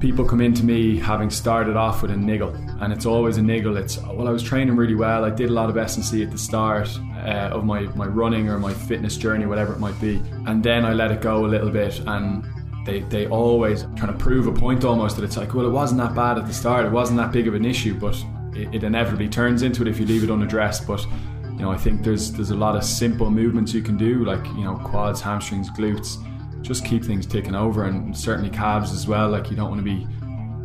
[0.00, 3.76] people come into me having started off with a niggle, and it's always a niggle.
[3.76, 5.24] It's well, I was training really well.
[5.24, 6.88] I did a lot of S and C at the start
[7.18, 10.84] uh, of my my running or my fitness journey, whatever it might be, and then
[10.84, 12.44] I let it go a little bit and.
[12.86, 16.00] They, they always trying to prove a point almost that it's like well it wasn't
[16.00, 18.16] that bad at the start it wasn't that big of an issue but
[18.54, 21.04] it, it inevitably turns into it if you leave it unaddressed but
[21.44, 24.44] you know I think there's there's a lot of simple movements you can do like
[24.56, 26.16] you know quads hamstrings glutes
[26.62, 29.84] just keep things ticking over and certainly calves as well like you don't want to
[29.84, 30.04] be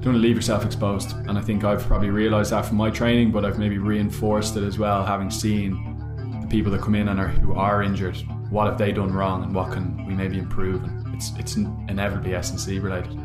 [0.01, 2.89] don't want to leave yourself exposed and I think I've probably realized that from my
[2.89, 7.09] training but I've maybe reinforced it as well having seen the people that come in
[7.09, 8.17] and are who are injured
[8.49, 12.35] what have they done wrong and what can we maybe improve and it's it's inevitably
[12.35, 13.17] S&C related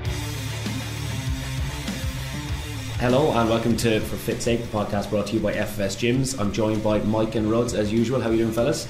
[3.01, 6.39] Hello and welcome to For Fit Sake, the podcast brought to you by FFS Gyms.
[6.39, 8.21] I'm joined by Mike and Ruds as usual.
[8.21, 8.87] How are you doing, fellas?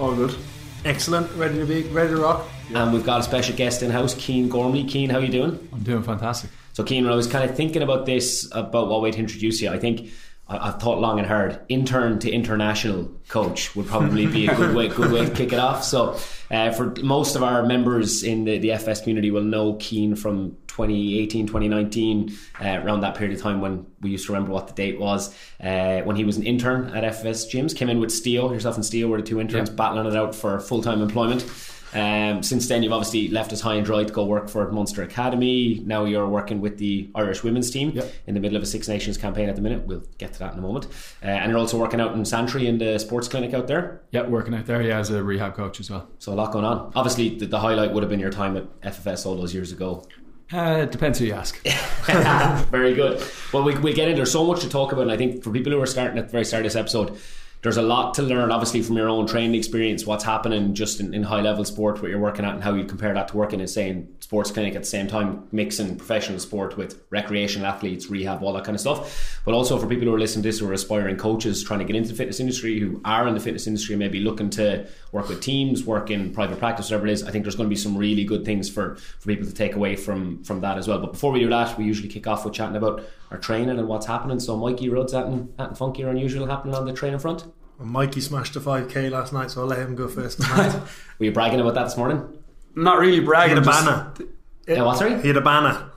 [0.00, 0.36] All good.
[0.84, 1.30] Excellent.
[1.36, 2.48] Ready to be ready to rock.
[2.72, 4.84] And we've got a special guest in house, Keen Gormley.
[4.84, 5.68] Keen, how are you doing?
[5.72, 9.02] I'm doing fantastic So, Keen, when I was kind of thinking about this, about what
[9.02, 10.10] way to introduce you, I think
[10.48, 11.58] I- I've thought long and hard.
[11.68, 15.58] Intern to international coach would probably be a good way, good way to kick it
[15.58, 15.82] off.
[15.84, 16.16] So,
[16.50, 20.56] uh, for most of our members in the, the FS community, will know Keen from
[20.66, 24.74] 2018, 2019, uh, around that period of time when we used to remember what the
[24.74, 25.34] date was.
[25.62, 28.52] Uh, when he was an intern at FFS Gyms, came in with Steo.
[28.52, 29.76] Yourself and Steo were the two interns Yeah.
[29.76, 31.42] battling it out for full time employment.
[31.94, 35.02] Um, since then, you've obviously left us high and dry to go work for Munster
[35.02, 35.80] Academy.
[35.86, 38.12] Now you're working with the Irish women's team Yep.
[38.26, 39.86] in the middle of a Six Nations campaign at the minute.
[39.86, 40.86] We'll get to that in a moment.
[41.22, 44.00] Uh, and you're also working out in Santry in the sports clinic out there.
[44.10, 46.64] yeah working out there yeah as a rehab coach as well So a lot going
[46.64, 46.92] on.
[46.96, 50.04] Obviously, the, the highlight would have been your time at FFS all those years ago.
[50.52, 51.60] uh, it depends who you ask
[52.70, 53.22] very good.
[53.52, 54.16] Well, we, we'll get in.
[54.16, 55.02] There's so much to talk about.
[55.02, 57.16] And I think for people who are starting at the very start of this episode,
[57.64, 61.14] there's a lot to learn, obviously, from your own training experience, what's happening just in,
[61.14, 63.58] in high level sport, what you're working at, and how you compare that to working
[63.58, 68.10] in, say, in sports clinic at the same time, mixing professional sport with recreational athletes,
[68.10, 69.40] rehab, all that kind of stuff.
[69.46, 71.86] But also for people who are listening to this who are aspiring coaches trying to
[71.86, 75.30] get into the fitness industry, who are in the fitness industry, maybe looking to work
[75.30, 77.22] with teams, work in private practice, whatever it is.
[77.22, 79.74] I think there's going to be some really good things for, for people to take
[79.74, 80.98] away from, from that as well.
[80.98, 83.88] But before we do that, we usually kick off with chatting about our training and
[83.88, 84.38] what's happening.
[84.38, 87.44] So, Mikey Ruds anything, anything funky or unusual happening on the training front?
[87.78, 90.74] Well, Mikey smashed a 5k last night, so I'll let him go first tonight.
[91.18, 92.22] Were you bragging about that this morning?
[92.76, 93.56] Not really he bragging.
[93.56, 94.12] had a just- banner.
[94.66, 95.20] Yeah, what, sorry?
[95.20, 95.90] He had a banner.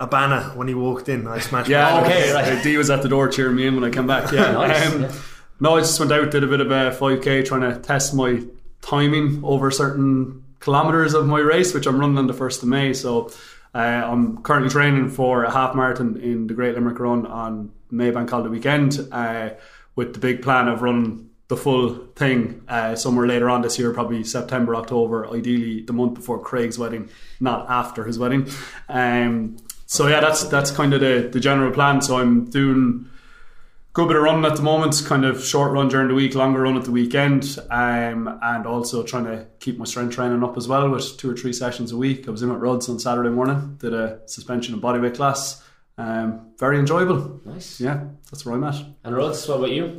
[0.00, 1.26] A banner when he walked in.
[1.26, 2.44] I smashed Yeah, okay, right.
[2.52, 4.30] Uh, D was at the door cheering me in when I came back.
[4.30, 5.12] Yeah, Nice, Um, yeah.
[5.58, 8.40] No, I just went out, did a bit of a 5k, trying to test my
[8.80, 12.92] timing over certain kilometres of my race, which I'm running on the 1st of May.
[12.92, 13.32] So
[13.74, 18.12] uh, I'm currently training for a half marathon in the Great Limerick Run on May
[18.12, 19.50] Bank Holiday weekend uh,
[19.98, 23.92] with the big plan of running the full thing uh, somewhere later on this year,
[23.92, 27.10] probably September, October, ideally the month before Craig's wedding,
[27.40, 28.48] not after his wedding.
[28.88, 32.00] Um, so yeah, that's that's kind of the, the general plan.
[32.00, 33.10] So I'm doing
[33.92, 36.60] good bit of running at the moment, kind of short run during the week, longer
[36.60, 40.68] run at the weekend, um, and also trying to keep my strength training up as
[40.68, 42.28] well with two or three sessions a week.
[42.28, 45.64] I was in at Ruds on Saturday morning, did a suspension and bodyweight class.
[45.98, 47.40] Um, very enjoyable.
[47.44, 47.80] Nice.
[47.80, 48.76] Yeah, that's where I'm at.
[49.04, 49.98] And Ruds, what about you?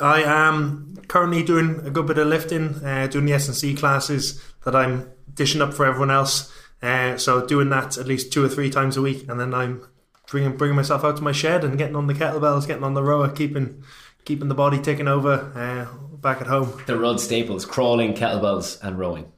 [0.00, 4.74] I am currently doing a good bit of lifting, uh, doing the S&C classes that
[4.74, 6.52] I'm dishing up for everyone else.
[6.82, 9.86] Uh, so doing that at least two or three times a week, and then I'm
[10.30, 13.02] bringing bringing myself out to my shed and getting on the kettlebells, getting on the
[13.02, 13.84] rower, keeping
[14.24, 16.82] keeping the body ticking over uh, back at home.
[16.86, 19.30] The Rod staples, crawling, kettlebells, and rowing.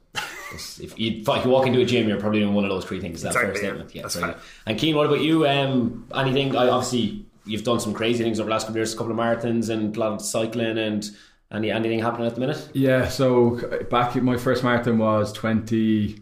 [0.53, 2.85] Just if, you, if you walk into a gym, you're probably doing one of those
[2.85, 3.17] three things.
[3.17, 3.69] Is that fair Exactly, yeah.
[3.69, 3.95] statement?
[3.95, 4.33] Yeah, That's very
[4.65, 5.45] And Keen, what about you?
[5.47, 6.55] Um, anything?
[6.55, 9.11] I obviously you've done some crazy things over the last couple of years, a couple
[9.11, 11.09] of marathons and a lot of cycling and
[11.51, 12.69] any anything happening at the minute?
[12.73, 13.59] Yeah, so
[13.89, 16.15] back my first marathon was 20,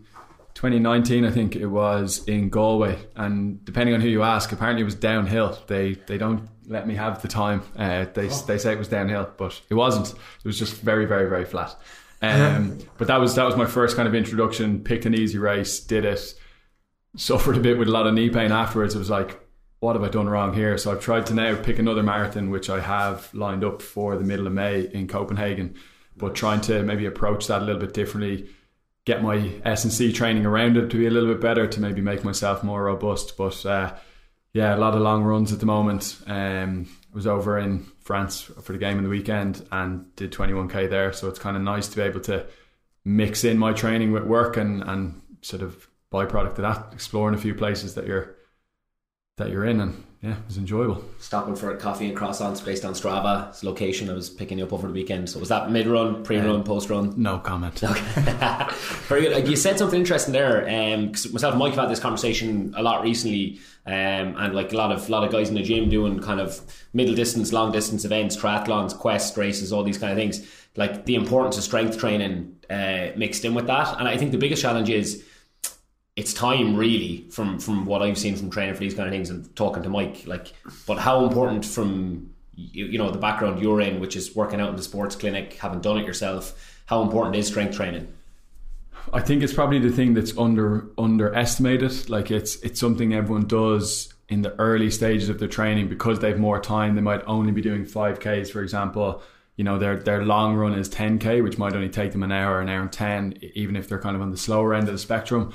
[0.54, 4.86] 2019, I think it was in Galway, and depending on who you ask, apparently it
[4.86, 5.58] was downhill.
[5.68, 7.64] They they don't let me have the time.
[7.78, 10.10] Uh, they they say it was downhill, but it wasn't.
[10.10, 11.76] It was just very very very flat.
[12.22, 14.84] Um, but that was that was my first kind of introduction.
[14.84, 16.34] Picked an easy race, did it,
[17.16, 18.96] suffered a bit with a lot of knee pain afterwards.
[18.96, 19.40] It was like,
[19.80, 20.78] what have I done wrong here?
[20.78, 24.24] So I've tried to now pick another marathon, which I have lined up for the
[24.24, 25.76] middle of May in Copenhagen,
[26.16, 28.48] but trying to maybe approach that a little bit differently,
[29.06, 31.82] get my S and C training around it to be a little bit better, to
[31.82, 33.36] maybe make myself more robust.
[33.36, 33.96] But uh,
[34.54, 36.22] yeah, a lot of long runs at the moment.
[36.28, 41.12] Um, was over in France for the game in the weekend and did 21k there,
[41.14, 42.46] so it's kind of nice to be able to
[43.04, 47.38] mix in my training with work and and sort of byproduct of that, exploring a
[47.38, 48.36] few places that you're
[49.38, 51.04] that you're in, and yeah, it was enjoyable.
[51.18, 54.08] Stopping for a coffee and croissants based on Strava's location.
[54.08, 55.28] I was picking you up over the weekend.
[55.32, 57.14] So was that mid run, pre run, post run?
[57.18, 57.82] No comment.
[57.92, 58.02] Okay.
[59.08, 59.48] Very good.
[59.48, 60.62] You said something interesting there.
[60.70, 63.94] Um, myself and Mike have had this conversation a lot recently, um,
[64.38, 66.62] and like a lot of lot of guys in the gym doing kind of
[66.94, 70.48] middle distance, long distance events, triathlons, quest races, all these kind of things.
[70.76, 74.38] Like the importance of strength training uh, mixed in with that, and I think the
[74.38, 75.26] biggest challenge is
[76.22, 79.32] it's time really from from what I've seen from training for these kind of things
[79.32, 80.54] and talking to Mike like
[80.86, 84.70] but how important from you, you know the background you're in which is working out
[84.70, 86.44] in the sports clinic having done it yourself
[86.86, 88.08] how important is strength training
[89.12, 92.10] I think it's probably the thing that's under underestimated.
[92.10, 96.38] Like it's it's something everyone does in the early stages of their training because they've
[96.38, 96.96] more time.
[96.96, 99.22] They might only be doing five Ks, for example.
[99.58, 102.32] You know, their their long run is ten K, which might only take them an
[102.32, 104.94] hour, an hour and ten, even if they're kind of on the slower end of
[104.94, 105.54] the spectrum.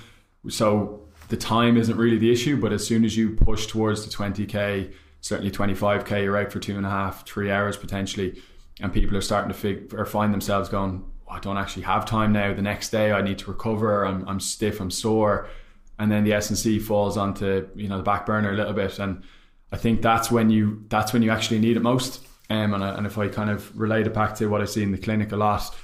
[0.51, 4.11] So the time isn't really the issue, but as soon as you push towards the
[4.11, 4.91] twenty K,
[5.21, 8.41] certainly twenty five K, you're out for two and a half, three hours potentially,
[8.81, 12.05] and people are starting to fig- or find themselves going, "Oh, I don't actually have
[12.05, 12.55] time now.
[12.55, 14.05] The next day I need to recover.
[14.07, 14.81] I'm, I'm stiff.
[14.81, 15.49] I'm sore,
[15.99, 18.75] and then the S and C falls onto you know the back burner a little
[18.75, 19.23] bit, and
[19.73, 22.27] I think that's when you that's when you actually need it most.
[22.49, 24.85] Um, and, I, and if I kind of relate it back to what I see
[24.85, 25.75] in the clinic a lot,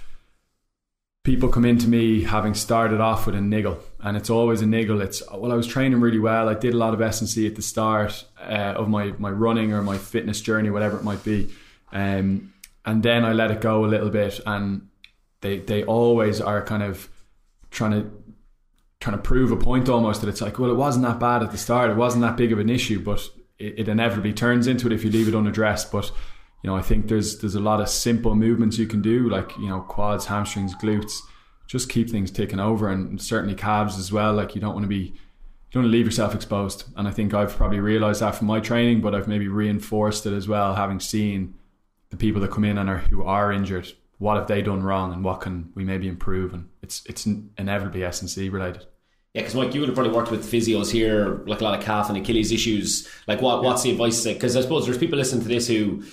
[1.25, 5.01] people come into me having started off with a niggle, and it's always a niggle.
[5.01, 6.49] It's well, I was training really well.
[6.49, 9.31] I did a lot of S and C at the start uh, of my my
[9.31, 11.51] running or my fitness journey, whatever it might be,
[11.93, 12.53] um,
[12.85, 14.89] and then I let it go a little bit, and
[15.41, 17.09] they they always are kind of
[17.71, 18.11] trying to
[19.01, 21.51] trying to prove a point almost that it's like, well, it wasn't that bad at
[21.51, 21.91] the start.
[21.91, 23.29] It wasn't that big of an issue, but
[23.59, 25.91] it, it inevitably turns into it if you leave it unaddressed.
[25.91, 26.13] But
[26.62, 29.56] you know, I think there's there's a lot of simple movements you can do, like
[29.59, 31.19] you know, quads, hamstrings, glutes.
[31.67, 34.32] Just keep things ticking over, and certainly calves as well.
[34.35, 36.85] Like you don't want to be, you don't want to leave yourself exposed.
[36.97, 40.32] And I think I've probably realised that from my training, but I've maybe reinforced it
[40.32, 41.55] as well, having seen
[42.11, 43.93] the people that come in and are who are injured.
[44.19, 46.55] What have they done wrong, and what can we maybe improve?
[46.55, 47.26] And it's it's
[47.59, 48.87] inevitably S and C related.
[49.35, 51.82] Yeah, because Mike, you would have probably worked with physios here, like a lot of
[51.82, 53.09] calf and Achilles issues.
[53.26, 54.25] Like, what what's the advice?
[54.25, 56.05] Because I suppose there's people listening to this who,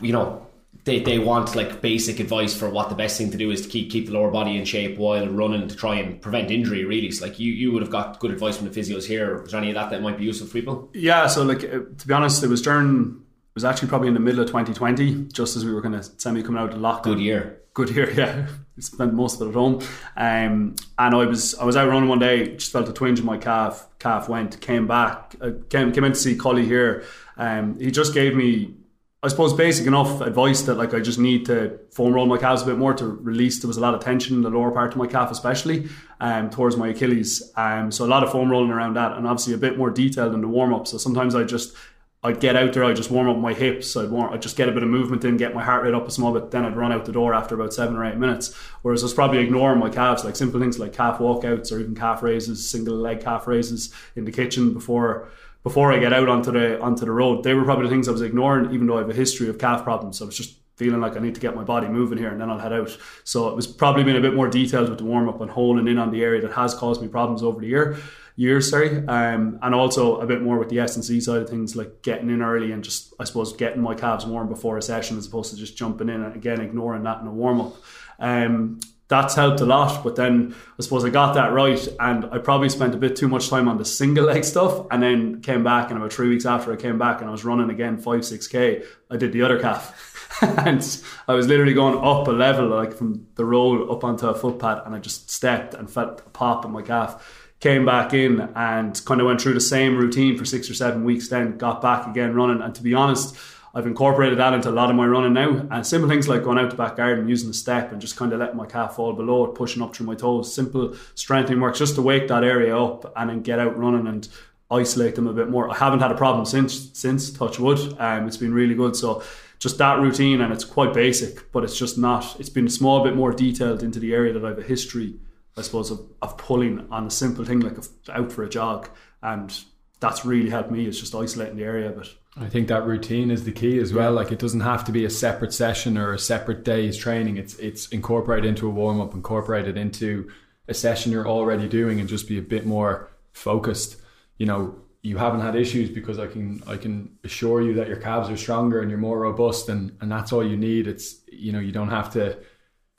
[0.00, 0.46] you know,
[0.84, 3.68] they, they want like basic advice for what the best thing to do is to
[3.68, 6.84] keep keep the lower body in shape while running to try and prevent injury.
[6.84, 9.42] Really, so like you you would have got good advice from the physios here.
[9.42, 10.90] Was there any of that that might be useful for people?
[10.94, 14.14] Yeah, so like uh, to be honest, it was during it was actually probably in
[14.14, 17.02] the middle of 2020, just as we were kind of semi coming out of lockdown.
[17.02, 17.60] Good year.
[17.74, 18.46] Good year, yeah.
[18.78, 19.82] Spent most of it at home,
[20.16, 23.26] um, and I was I was out running one day, just felt a twinge in
[23.26, 23.86] my calf.
[23.98, 27.04] Calf went, came back, uh, came came in to see Collie here.
[27.36, 28.74] Um, he just gave me
[29.20, 32.62] I suppose basic enough advice that like I just need to foam roll my calves
[32.62, 33.60] a bit more to release.
[33.60, 35.88] There was a lot of tension in the lower part of my calf, especially
[36.20, 37.52] um, towards my Achilles.
[37.56, 40.34] Um, so a lot of foam rolling around that, and obviously a bit more detailed
[40.34, 40.86] in the warm up.
[40.86, 41.74] So sometimes I just
[42.22, 44.68] I'd get out there, I'd just warm up my hips, I'd, warm, I'd just get
[44.68, 46.76] a bit of movement in, get my heart rate up a small bit, then I'd
[46.76, 48.54] run out the door after about seven or eight minutes.
[48.82, 51.94] Whereas I was probably ignoring my calves, like simple things like calf walkouts or even
[51.94, 55.28] calf raises, single leg calf raises in the kitchen before
[55.68, 57.44] before I get out onto the onto the road.
[57.44, 59.58] They were probably the things I was ignoring, even though I have a history of
[59.58, 60.18] calf problems.
[60.18, 62.40] So I was just feeling like I need to get my body moving here and
[62.40, 62.96] then I'll head out.
[63.24, 65.88] So it was probably been a bit more detailed with the warm up and honing
[65.88, 67.98] in on the area that has caused me problems over the year
[68.38, 71.50] years, sorry, um, and also a bit more with the S and C side of
[71.50, 74.82] things, like getting in early and just I suppose getting my calves warm before a
[74.82, 77.74] session as opposed to just jumping in and again ignoring that in a warm up.
[78.20, 82.38] Um, that's helped a lot, but then I suppose I got that right, and I
[82.38, 85.64] probably spent a bit too much time on the single leg stuff, and then came
[85.64, 88.24] back, and about three weeks after I came back, and I was running again five
[88.24, 88.82] six k.
[89.10, 93.26] I did the other calf, and I was literally going up a level, like from
[93.36, 96.70] the roll up onto a footpad, and I just stepped and felt a pop in
[96.70, 100.70] my calf came back in and kind of went through the same routine for six
[100.70, 102.62] or seven weeks, then got back again running.
[102.62, 103.36] And to be honest,
[103.78, 105.66] I've incorporated that into a lot of my running now.
[105.70, 108.32] And simple things like going out the back garden, using the step, and just kind
[108.32, 110.52] of letting my calf fall below it, pushing up through my toes.
[110.52, 114.28] Simple strengthening works just to wake that area up and then get out running and
[114.70, 115.70] isolate them a bit more.
[115.70, 117.96] I haven't had a problem since, since touch wood.
[118.00, 118.96] Um, it's been really good.
[118.96, 119.22] So
[119.60, 123.04] just that routine, and it's quite basic, but it's just not, it's been a small
[123.04, 125.14] bit more detailed into the area that I have a history
[125.58, 128.88] I suppose, of, of pulling on a simple thing like a, out for a jog.
[129.22, 129.52] And
[130.00, 131.90] that's really helped me, It's just isolating the area.
[131.90, 132.08] But
[132.40, 134.12] I think that routine is the key as well.
[134.12, 137.36] Like it doesn't have to be a separate session or a separate day's training.
[137.36, 140.30] It's it's incorporated into a warm up, incorporated into
[140.68, 144.00] a session you're already doing, and just be a bit more focused.
[144.36, 147.96] You know, you haven't had issues because I can I can assure you that your
[147.96, 150.86] calves are stronger and you're more robust, and and that's all you need.
[150.86, 152.38] It's you know you don't have to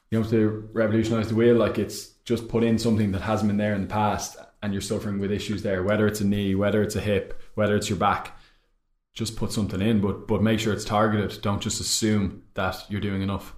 [0.10, 1.56] you don't have to revolutionize the wheel.
[1.56, 4.82] Like it's just put in something that hasn't been there in the past and you're
[4.82, 7.98] suffering with issues there, whether it's a knee, whether it's a hip, whether it's your
[7.98, 8.38] back,
[9.20, 11.42] just put something in, but but make sure it's targeted.
[11.42, 13.54] Don't just assume that you're doing enough.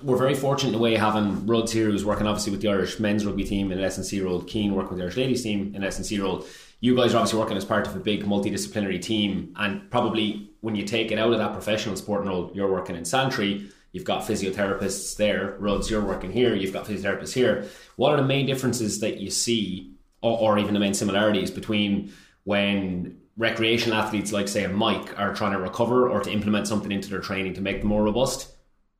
[0.00, 3.00] We're very fortunate in a way having Ruds here who's working obviously with the Irish
[3.00, 5.82] men's rugby team in an S&C role, Keen working with the Irish ladies team in
[5.82, 6.46] an S&C role.
[6.78, 10.76] You guys are obviously working as part of a big multidisciplinary team and probably when
[10.76, 14.22] you take it out of that professional sporting role, you're working in Santry, you've got
[14.22, 17.66] physiotherapists there, Ruds, you're working here, you've got physiotherapists here.
[17.96, 22.12] What are the main differences that you see or, or even the main similarities between
[22.44, 26.92] when recreational athletes like say a Mike are trying to recover or to implement something
[26.92, 28.52] into their training to make them more robust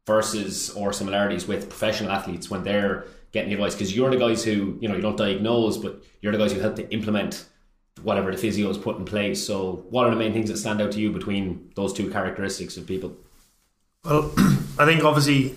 [0.07, 3.75] versus or similarities with professional athletes when they're getting advice.
[3.75, 6.61] Because you're the guys who you know you don't diagnose but you're the guys who
[6.61, 7.47] help to implement
[8.03, 9.45] whatever the physio is put in place.
[9.47, 12.77] So what are the main things that stand out to you between those two characteristics
[12.77, 13.17] of people?
[14.05, 14.33] Well
[14.79, 15.55] i think obviously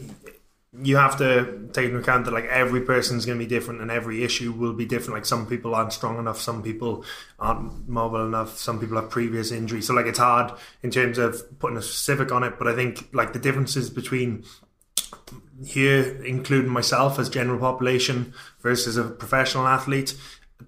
[0.81, 3.89] you have to take into account that like every person's going to be different and
[3.89, 5.15] every issue will be different.
[5.15, 7.05] Like some people aren't strong enough some people
[7.39, 9.87] aren't mobile enough some people have previous injuries.
[9.87, 10.51] So like it's hard
[10.83, 14.43] in terms of putting a specific on it but i think like the differences between
[15.65, 20.15] here including myself as general population versus a professional athlete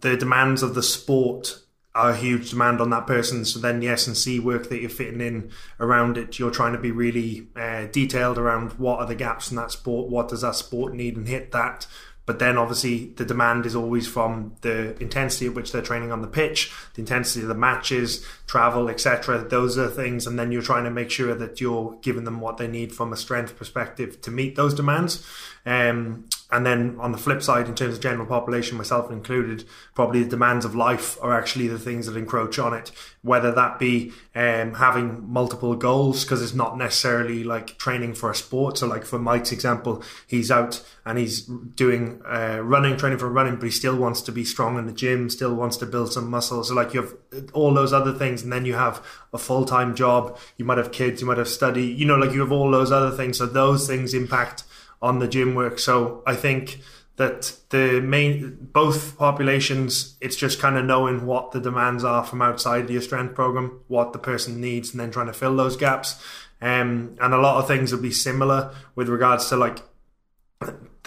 [0.01, 1.59] the demands of the sport
[1.97, 3.45] a huge demand on that person.
[3.45, 6.79] So then the and C work that you're fitting in around it, you're trying to
[6.79, 10.55] be really uh, detailed around what are the gaps in that sport, what does that
[10.55, 11.87] sport need, and hit that.
[12.27, 16.21] But then obviously the demand is always from the intensity at which they're training on
[16.21, 19.47] the pitch, the intensity of the matches, travel, etc.
[19.47, 22.57] Those are things, and then you're trying to make sure that you're giving them what
[22.57, 25.25] they need from a strength perspective to meet those demands.
[25.65, 30.23] Um, and then on the flip side, in terms of general population, myself included, probably
[30.23, 32.91] the demands of life are actually the things that encroach on it.
[33.21, 38.35] Whether that be um, having multiple goals, because it's not necessarily like training for a
[38.35, 38.77] sport.
[38.77, 43.55] So, like for Mike's example, he's out and he's doing uh, running, training for running,
[43.55, 46.29] but he still wants to be strong in the gym, still wants to build some
[46.29, 46.63] muscle.
[46.63, 47.13] So, like you have
[47.51, 50.37] all those other things, and then you have a full time job.
[50.55, 51.85] You might have kids, you might have study.
[51.85, 53.37] You know, like you have all those other things.
[53.37, 54.63] So those things impact
[55.01, 55.79] on the gym work.
[55.79, 56.79] So I think
[57.17, 62.41] that the main both populations it's just kind of knowing what the demands are from
[62.41, 66.23] outside your strength program what the person needs and then trying to fill those gaps
[66.61, 69.79] um, and a lot of things will be similar with regards to like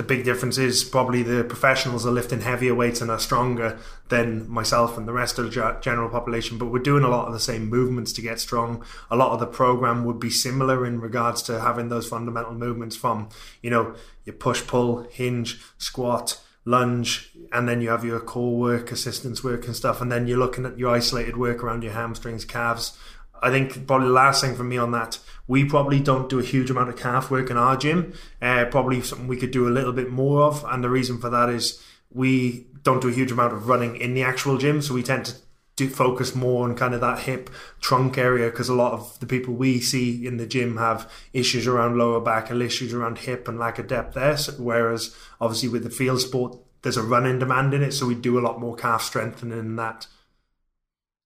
[0.00, 3.78] the big difference is probably the professionals are lifting heavier weights and are stronger
[4.09, 7.35] than myself and the rest of the general population but we're doing a lot of
[7.35, 8.83] the same movements to get strong.
[9.11, 12.97] A lot of the program would be similar in regards to having those fundamental movements
[12.97, 13.28] from
[13.61, 18.90] you know your push pull hinge squat lunge and then you have your core work
[18.90, 22.47] assistance work and stuff and then you're looking at your isolated work around your hamstrings
[22.47, 22.97] calves.
[23.42, 25.19] I think probably the last thing for me on that,
[25.50, 28.14] we probably don't do a huge amount of calf work in our gym.
[28.40, 31.28] Uh, probably something we could do a little bit more of, and the reason for
[31.28, 34.95] that is we don't do a huge amount of running in the actual gym, so
[34.95, 35.35] we tend to
[35.75, 39.26] do focus more on kind of that hip trunk area because a lot of the
[39.26, 43.49] people we see in the gym have issues around lower back and issues around hip
[43.49, 44.37] and lack of depth there.
[44.37, 48.14] So, whereas obviously with the field sport, there's a running demand in it, so we
[48.14, 50.07] do a lot more calf strengthening in that.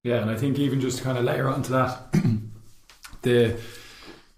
[0.03, 2.11] Yeah, and I think even just to kind of layer onto that,
[3.23, 3.61] the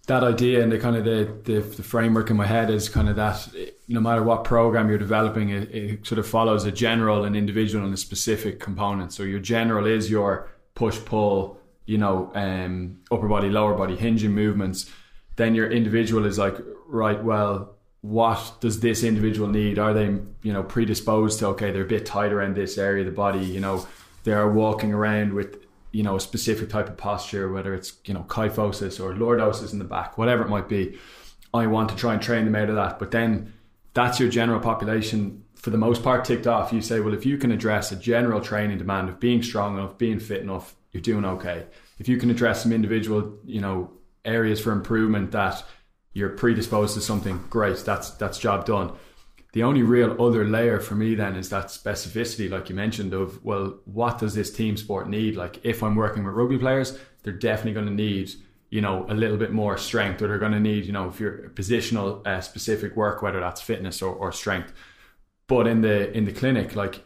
[0.07, 3.09] that idea and the kind of the, the, the framework in my head is kind
[3.09, 3.49] of that
[3.89, 7.85] no matter what program you're developing, it, it sort of follows a general, an individual,
[7.85, 9.13] and a specific component.
[9.13, 14.33] So your general is your push pull, you know, um, upper body, lower body, hinging
[14.33, 14.91] movements.
[15.37, 19.79] Then your individual is like, right, well, what does this individual need?
[19.79, 20.07] Are they,
[20.43, 23.45] you know, predisposed to okay, they're a bit tight around this area of the body,
[23.45, 23.87] you know
[24.27, 25.65] they are walking around with
[25.97, 29.79] you know a specific type of posture, whether it's you know kyphosis or lordosis in
[29.79, 30.99] the back, whatever it might be.
[31.55, 33.55] I want to try and train them out of that, but then
[33.95, 36.71] that's your general population for the most part ticked off.
[36.71, 39.97] You say, well, if you can address a general training demand of being strong enough,
[39.97, 41.65] being fit enough, you're doing okay.
[41.99, 43.91] If you can address some individual, you know,
[44.23, 45.65] areas for improvement that
[46.13, 47.79] you're predisposed to something, great.
[47.79, 48.93] That's that's job done
[49.53, 53.43] the only real other layer for me then is that specificity, like you mentioned, of
[53.45, 55.37] well, what does this team sport need?
[55.37, 58.33] Like if I'm working with rugby players, they're definitely going to need
[58.71, 61.21] you know a little bit more strength, or they're going to need you know if
[61.21, 64.73] you're positional uh, specific work, whether that's fitness or, or strength.
[65.47, 67.05] But in the in the clinic, like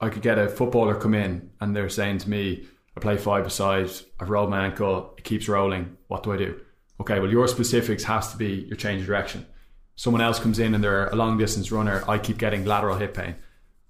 [0.00, 3.46] I could get a footballer come in and they're saying to me, I play five
[3.46, 5.96] aside, I've rolled my ankle, it keeps rolling.
[6.08, 6.60] What do I do?
[7.00, 9.46] Okay, well your specifics has to be your change of direction
[9.96, 13.14] someone else comes in and they're a long distance runner, I keep getting lateral hip
[13.14, 13.36] pain.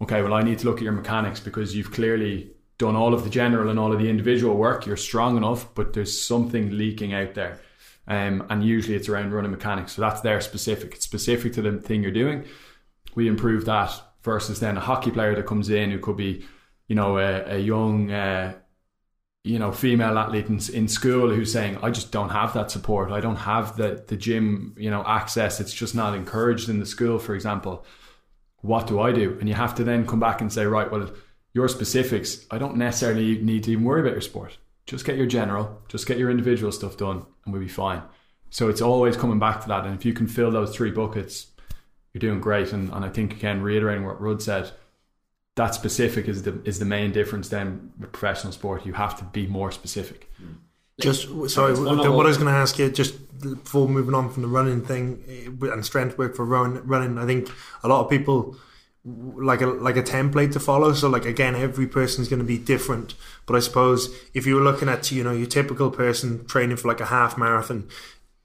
[0.00, 3.24] Okay, well, I need to look at your mechanics because you've clearly done all of
[3.24, 4.86] the general and all of the individual work.
[4.86, 7.60] You're strong enough, but there's something leaking out there.
[8.08, 9.92] Um, and usually it's around running mechanics.
[9.92, 10.94] So that's their specific.
[10.94, 12.44] It's specific to the thing you're doing.
[13.14, 13.92] We improve that
[14.22, 16.44] versus then a hockey player that comes in who could be
[16.88, 18.54] you know a, a young uh,
[19.44, 23.10] you know female athlete in, in school who's saying I just don't have that support.
[23.10, 25.60] I don't have the the gym you know access.
[25.60, 27.84] It's just not encouraged in the school for example.
[28.60, 29.36] What do I do?
[29.40, 31.10] And you have to then come back and say right well
[31.52, 34.58] your specifics I don't necessarily need to even worry about your sport.
[34.86, 38.02] Just get your general just get your individual stuff done and we'll be fine.
[38.50, 39.86] So it's always coming back to that.
[39.86, 41.48] And if you can fill those three buckets
[42.12, 42.72] you're doing great.
[42.72, 44.70] And, and I think again reiterating what Rud said
[45.56, 48.86] that specific is the is the main difference then with professional sport.
[48.86, 50.30] You have to be more specific.
[51.00, 54.42] Just sorry, one what I was going to ask you just before moving on from
[54.42, 57.18] the running thing eh, and strength work for run, running.
[57.18, 57.50] I think
[57.82, 58.56] a lot of people
[59.04, 60.92] like a like a template to follow.
[60.92, 63.14] So like again, every person's going to be different.
[63.46, 66.88] But I suppose if you were looking at you know your typical person training for
[66.88, 67.88] like a half marathon,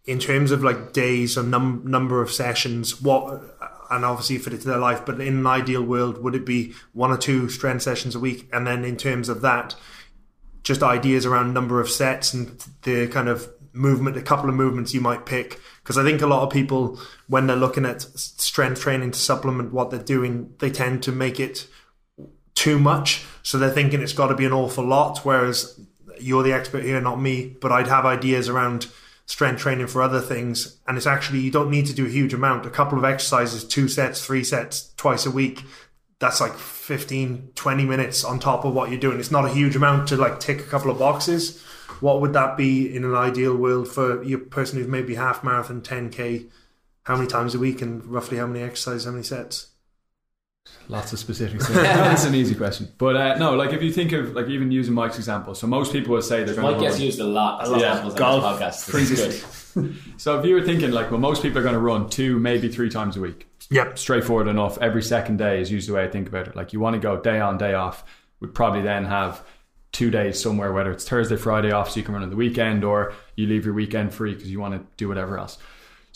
[0.06, 3.58] in terms of like days or num- number of sessions, what
[3.90, 5.06] and obviously fit it to their life.
[5.06, 8.50] But in an ideal world, would it be one or two strength sessions a week?
[8.52, 9.76] And then in terms of that,
[10.64, 14.94] just ideas around number of sets and the kind of movement, a couple of movements
[14.94, 15.60] you might pick.
[15.82, 19.72] Because I think a lot of people, when they're looking at strength training to supplement
[19.72, 21.68] what they're doing, they tend to make it
[22.56, 23.24] too much.
[23.44, 25.20] So they're thinking it's got to be an awful lot.
[25.20, 25.80] Whereas
[26.20, 27.56] you're the expert here, not me.
[27.62, 28.88] But I'd have ideas around
[29.28, 30.80] strength training for other things.
[30.88, 32.66] And it's actually, you don't need to do a huge amount.
[32.66, 35.64] A couple of exercises, two sets, three sets, twice a week.
[36.20, 39.20] That's like 15, 20 minutes on top of what you're doing.
[39.20, 41.62] It's not a huge amount to like tick a couple of boxes.
[42.00, 45.82] What would that be in an ideal world for your person who's maybe half marathon,
[45.82, 46.50] 10K?
[47.04, 49.68] How many times a week and roughly how many exercises, how many sets?
[50.90, 51.68] Lots of specifics.
[51.70, 54.94] That's an easy question, but uh, no, like if you think of like even using
[54.94, 57.04] Mike's example, so most people will say they're going Mike to gets run.
[57.06, 57.66] used a lot.
[57.66, 57.72] A lot.
[57.72, 58.08] lot Yeah.
[58.08, 59.10] of Golf, on this podcast.
[59.10, 59.64] This.
[60.18, 62.68] So if you were thinking like, well, most people are going to run two, maybe
[62.68, 63.48] three times a week.
[63.70, 64.00] Yep.
[64.00, 64.78] straightforward enough.
[64.80, 66.56] Every second day is usually the way I think about it.
[66.56, 68.04] Like you want to go day on, day off.
[68.40, 69.44] Would probably then have
[69.92, 72.84] two days somewhere, whether it's Thursday, Friday off, so you can run on the weekend,
[72.84, 75.58] or you leave your weekend free because you want to do whatever else.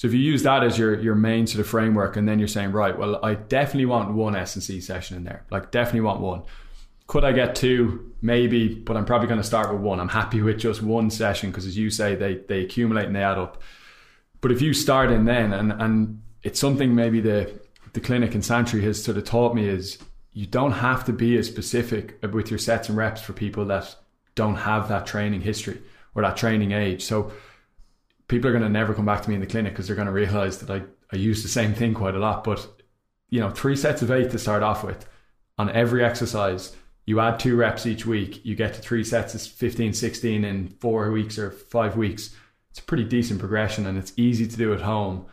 [0.02, 2.48] So if you use that as your your main sort of framework, and then you're
[2.48, 5.46] saying, right, well, I definitely want one S and C session in there.
[5.52, 6.42] Like definitely want one.
[7.06, 8.12] Could I get two?
[8.20, 10.00] Maybe, but I'm probably going to start with one.
[10.00, 13.22] I'm happy with just one session because, as you say, they they accumulate and they
[13.22, 13.62] add up.
[14.42, 17.62] But if you start in then, and and it's something maybe the
[17.94, 20.00] the clinic in Santry has sort of taught me is
[20.34, 23.96] you don't have to be as specific with your sets and reps for people that
[24.34, 25.80] don't have that training history
[26.16, 27.04] or that training age.
[27.04, 27.32] So
[28.32, 30.08] people are going to never come back to me in the clinic because they're going
[30.08, 30.82] to realize that I,
[31.14, 32.44] I use the same thing quite a lot.
[32.44, 32.66] But,
[33.30, 35.08] you know, three sets of eight to start off with
[35.58, 36.76] on every exercise.
[37.06, 40.70] You add two reps each week, you get to three sets of 15, 16 in
[40.70, 42.34] four weeks or five weeks.
[42.70, 45.26] It's a pretty decent progression and it's easy to do at home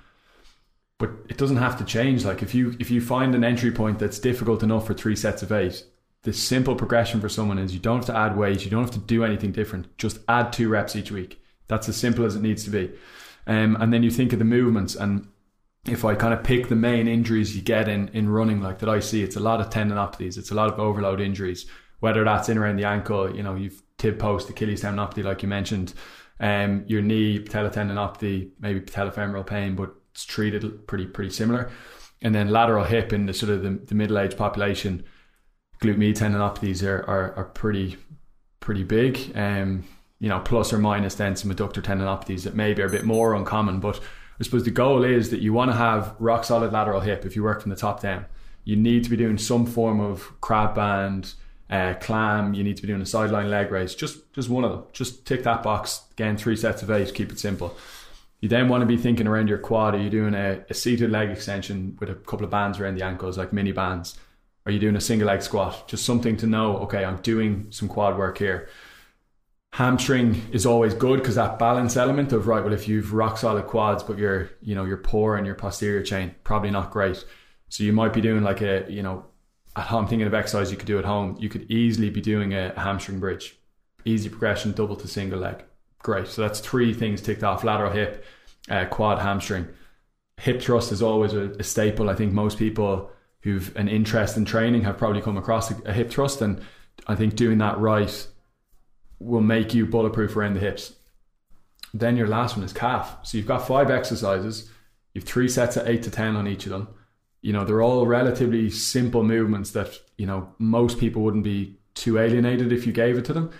[0.98, 2.24] but it doesn't have to change.
[2.24, 5.42] Like if you if you find an entry point that's difficult enough for three sets
[5.42, 5.84] of eight,
[6.22, 8.90] the simple progression for someone is you don't have to add weight, you don't have
[8.90, 9.96] to do anything different.
[9.96, 11.40] Just add two reps each week.
[11.68, 12.90] That's as simple as it needs to be.
[13.46, 15.28] Um, and then you think of the movements and
[15.86, 18.88] if I kind of pick the main injuries you get in, in running like that
[18.88, 21.66] I see, it's a lot of tendinopathies, it's a lot of overload injuries,
[22.00, 25.48] whether that's in around the ankle, you know, you've tib post, Achilles tendinopathy like you
[25.48, 25.94] mentioned,
[26.40, 31.70] um, your knee, patella tendinopathy, maybe patellofemoral pain, but it's treated pretty pretty similar.
[32.22, 35.04] And then lateral hip in the sort of the, the middle aged population,
[35.80, 37.96] glute med tendinopathies are, are, are pretty
[38.60, 39.32] pretty big.
[39.34, 39.84] Um,
[40.20, 43.34] you know, plus or minus then some adductor tendinopathies that maybe are a bit more
[43.34, 43.80] uncommon.
[43.80, 44.00] But
[44.40, 47.36] I suppose the goal is that you want to have rock solid lateral hip if
[47.36, 48.26] you work from the top down.
[48.64, 51.34] You need to be doing some form of crab band,
[51.70, 52.54] uh, clam.
[52.54, 53.94] You need to be doing a sideline leg raise.
[53.94, 54.82] Just just one of them.
[54.92, 56.02] Just tick that box.
[56.12, 57.14] Again, three sets of eight.
[57.14, 57.76] Keep it simple.
[58.40, 59.94] You then want to be thinking around your quad.
[59.94, 63.04] Are you doing a, a seated leg extension with a couple of bands around the
[63.04, 64.18] ankles, like mini bands?
[64.64, 65.88] Are you doing a single leg squat?
[65.88, 68.68] Just something to know, okay, I'm doing some quad work here.
[69.72, 73.66] Hamstring is always good because that balance element of right, well, if you've rock solid
[73.66, 77.24] quads, but you're you know you're poor and your posterior chain probably not great.
[77.68, 79.26] So you might be doing like a you know
[79.76, 81.36] at home thinking of exercise you could do at home.
[81.38, 83.56] You could easily be doing a, a hamstring bridge,
[84.04, 85.62] easy progression, double to single leg.
[86.00, 86.28] Great.
[86.28, 88.24] So that's three things ticked off: lateral hip,
[88.70, 89.68] uh, quad, hamstring.
[90.40, 92.08] Hip thrust is always a, a staple.
[92.08, 93.10] I think most people
[93.42, 96.62] who've an interest in training have probably come across a, a hip thrust, and
[97.06, 98.26] I think doing that right
[99.18, 100.94] will make you bulletproof around the hips.
[101.94, 103.18] Then your last one is calf.
[103.22, 104.70] So you've got five exercises.
[105.14, 106.88] You've three sets of eight to ten on each of them.
[107.40, 112.18] You know they're all relatively simple movements that you know most people wouldn't be too
[112.18, 113.50] alienated if you gave it to them.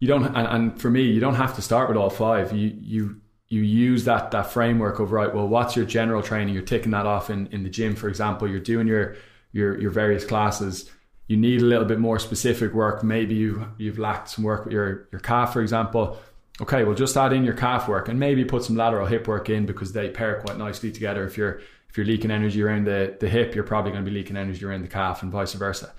[0.00, 2.52] You don't, and, and for me, you don't have to start with all five.
[2.52, 5.32] You you you use that that framework of right.
[5.32, 6.54] Well, what's your general training?
[6.54, 8.48] You're ticking that off in in the gym, for example.
[8.48, 9.16] You're doing your
[9.52, 10.90] your your various classes
[11.28, 13.04] you need a little bit more specific work.
[13.04, 16.18] Maybe you you've lacked some work with your your calf, for example.
[16.60, 19.48] Okay, well just add in your calf work and maybe put some lateral hip work
[19.48, 21.24] in because they pair quite nicely together.
[21.24, 24.16] If you're if you're leaking energy around the, the hip, you're probably going to be
[24.16, 25.92] leaking energy around the calf and vice versa.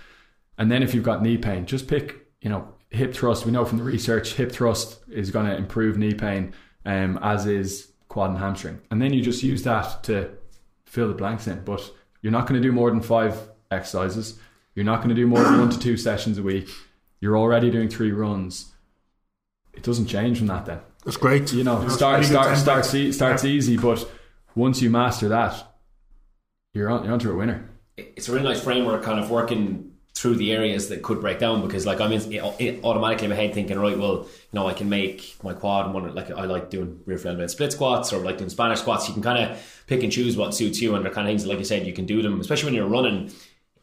[0.58, 3.46] And then if you've got knee pain, just pick, you know, hip thrust.
[3.46, 6.54] We know from the research, hip thrust is going to improve knee pain,
[6.86, 8.82] um, as is quad and hamstring.
[8.92, 10.30] And then you just use that to
[10.86, 11.63] fill the blanks in.
[11.63, 11.89] But
[12.22, 13.36] you're not going to do more than five
[13.72, 14.39] exercises.
[14.76, 16.70] You're not going to do more than one to two sessions a week.
[17.20, 18.72] You're already doing three runs.
[19.74, 20.80] It doesn't change from that then.
[21.06, 21.52] That's great.
[21.54, 23.52] You know, That's start, start, starts, e- starts Yeah.
[23.52, 24.10] easy, but
[24.56, 25.76] once you master that,
[26.74, 27.70] you're on, you're onto a winner.
[27.98, 31.62] it's a really nice framework kind of working through the areas that could break down
[31.66, 34.68] because like I'm in, it, it automatically in my head thinking right well you know
[34.68, 37.72] I can make my quad and one like I like doing rear foot elevated split
[37.72, 40.82] squats or like doing Spanish squats you can kind of pick and choose what suits
[40.82, 42.74] you and they're kind of things like you said you can do them especially when
[42.74, 43.32] you're running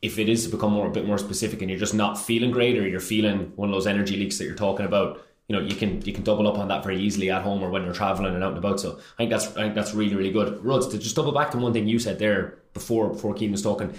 [0.03, 2.51] if it is to become more a bit more specific and you're just not feeling
[2.51, 5.63] great or you're feeling one of those energy leaks that you're talking about you know
[5.63, 7.95] you can you can double up on that very easily at home or when you're
[7.95, 8.81] traveling and out and about.
[8.81, 10.65] So I think that's I think that's really really good.
[10.65, 13.63] Ruds to just double back to one thing you said there before before Keane was
[13.63, 13.95] talking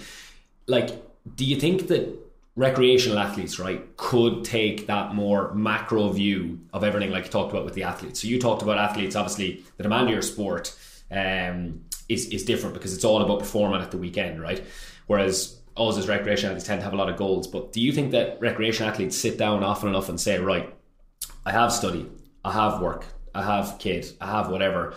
[0.66, 0.90] like
[1.34, 2.14] do you think that
[2.54, 7.64] recreational athletes right could take that more macro view of everything like you talked about
[7.64, 8.20] with the athletes?
[8.20, 10.76] So you talked about athletes obviously the demand of your sport
[11.10, 14.62] um, is, is different because it's all about performing at the weekend right?
[15.06, 17.92] Whereas us as recreational athletes tend to have a lot of goals but do you
[17.92, 20.74] think that recreational athletes sit down often enough and say right
[21.46, 22.06] I have study
[22.44, 24.94] I have work I have kid I have whatever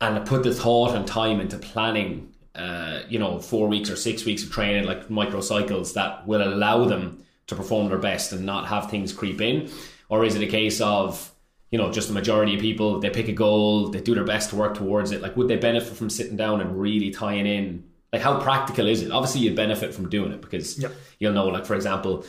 [0.00, 3.96] and I put the thought and time into planning, uh, you know, four weeks or
[3.96, 8.32] six weeks of training, like micro cycles that will allow them to perform their best
[8.32, 9.70] and not have things creep in?
[10.08, 11.30] Or is it a case of,
[11.70, 14.50] you know, just the majority of people, they pick a goal, they do their best
[14.50, 15.20] to work towards it?
[15.20, 17.84] Like, would they benefit from sitting down and really tying in?
[18.12, 19.12] Like, how practical is it?
[19.12, 20.84] Obviously, you'd benefit from doing it because
[21.18, 22.24] you'll know, like, for example,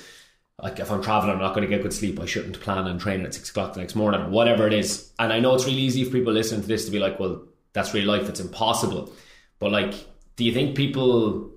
[0.62, 2.20] like if I'm traveling, I'm not going to get good sleep.
[2.20, 5.12] I shouldn't plan on training at six o'clock the next morning, or whatever it is.
[5.18, 7.44] And I know it's really easy for people listening to this to be like, "Well,
[7.74, 8.30] that's real life.
[8.30, 9.12] It's impossible."
[9.60, 9.94] But like,
[10.36, 11.52] do you think people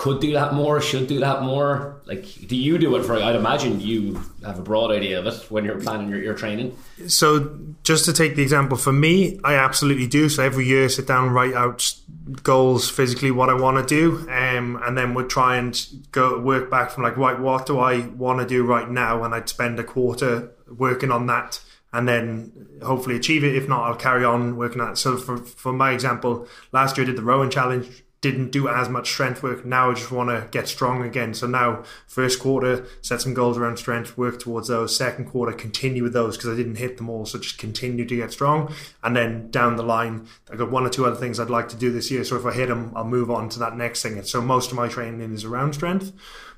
[0.00, 0.80] could do that more?
[0.80, 2.00] Should do that more?
[2.06, 3.16] Like, do you do it for?
[3.16, 6.74] I'd imagine you have a broad idea of it when you're planning your, your training.
[7.06, 10.30] So, just to take the example for me, I absolutely do.
[10.30, 11.94] So every year, sit down, write out
[12.42, 15.78] goals physically, what I want to do, um, and then would try and
[16.12, 19.22] go work back from like, right, what do I want to do right now?
[19.22, 21.60] And I'd spend a quarter working on that,
[21.92, 23.54] and then hopefully achieve it.
[23.54, 24.96] If not, I'll carry on working on it.
[24.96, 28.88] So, for for my example, last year I did the rowing challenge didn't do as
[28.88, 29.64] much strength work.
[29.64, 31.32] Now I just want to get strong again.
[31.32, 34.94] So now, first quarter, set some goals around strength, work towards those.
[34.94, 37.24] Second quarter, continue with those because I didn't hit them all.
[37.24, 38.74] So just continue to get strong.
[39.02, 41.76] And then down the line, I got one or two other things I'd like to
[41.76, 42.22] do this year.
[42.24, 44.18] So if I hit them, I'll move on to that next thing.
[44.18, 46.12] And so most of my training is around strength.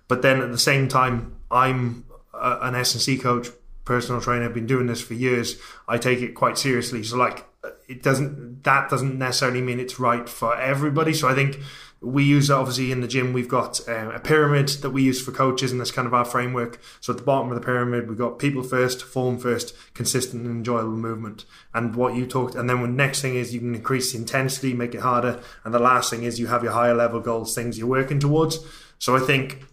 [0.08, 3.48] But then at the same time, I'm a, an S&C coach,
[3.84, 4.46] personal trainer.
[4.46, 5.60] I've been doing this for years.
[5.86, 7.04] I take it quite seriously.
[7.04, 7.46] So like,
[7.92, 11.12] it doesn't that doesn't necessarily mean it's right for everybody.
[11.12, 11.58] So I think
[12.00, 15.30] we use obviously in the gym we've got um, a pyramid that we use for
[15.30, 16.80] coaches, and that's kind of our framework.
[17.00, 20.50] So at the bottom of the pyramid we've got people first, form first, consistent and
[20.50, 22.54] enjoyable movement, and what you talked.
[22.54, 25.72] And then the next thing is you can increase the intensity, make it harder, and
[25.72, 28.58] the last thing is you have your higher level goals, things you're working towards.
[28.98, 29.64] So I think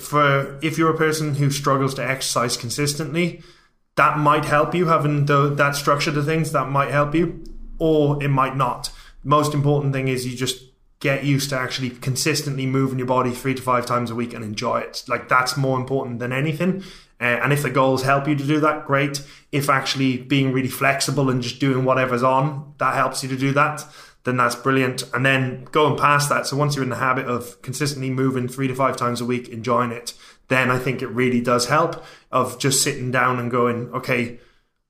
[0.00, 3.42] for if you're a person who struggles to exercise consistently,
[3.96, 7.44] that might help you having the, that structure to things that might help you
[7.78, 8.90] or it might not.
[9.24, 10.62] Most important thing is you just
[11.00, 14.44] get used to actually consistently moving your body three to five times a week and
[14.44, 15.02] enjoy it.
[15.08, 16.82] Like that's more important than anything.
[17.20, 19.22] Uh, and if the goals help you to do that great.
[19.50, 23.52] If actually being really flexible and just doing whatever's on that helps you to do
[23.52, 23.84] that
[24.26, 25.04] then that's brilliant.
[25.14, 28.66] And then going past that, so once you're in the habit of consistently moving three
[28.66, 30.12] to five times a week, enjoying it,
[30.48, 34.38] then I think it really does help of just sitting down and going, okay,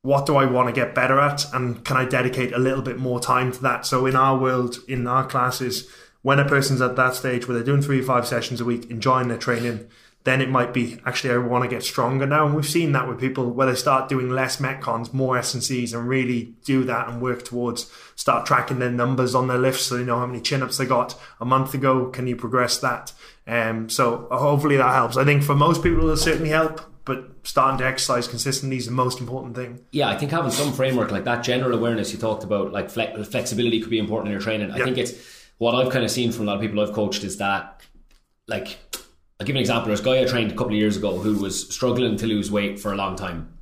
[0.03, 1.53] what do I want to get better at?
[1.53, 3.87] And can I dedicate a little bit more time to that?
[3.87, 5.88] So in our world, in our classes,
[6.23, 8.90] when a person's at that stage where they're doing three or five sessions a week,
[8.90, 9.88] enjoying their training,
[10.26, 12.44] then it might be actually I want to get stronger now.
[12.46, 15.62] And we've seen that with people where they start doing less metcons, more S and
[15.64, 19.84] Cs, and really do that and work towards start tracking their numbers on their lifts
[19.86, 22.06] so they know how many chin ups they got a month ago.
[22.10, 23.12] Can you progress that?
[23.46, 25.16] Um, so hopefully that helps.
[25.16, 28.92] I think for most people it'll certainly help, but starting to exercise consistently is the
[28.92, 29.78] most important thing.
[29.92, 33.22] Yeah, I think having some framework like that general awareness you talked about, like fle-
[33.22, 34.72] flexibility, could be important in your training.
[34.72, 34.84] I Yeah.
[34.84, 35.12] think it's
[35.58, 37.80] what I've kind of seen from a lot of people I've coached is that,
[38.48, 38.78] like,
[39.38, 39.88] I'll give an example.
[39.88, 42.51] There's a guy I trained a couple of years ago who was struggling to lose
[42.51, 43.57] weight for a long time,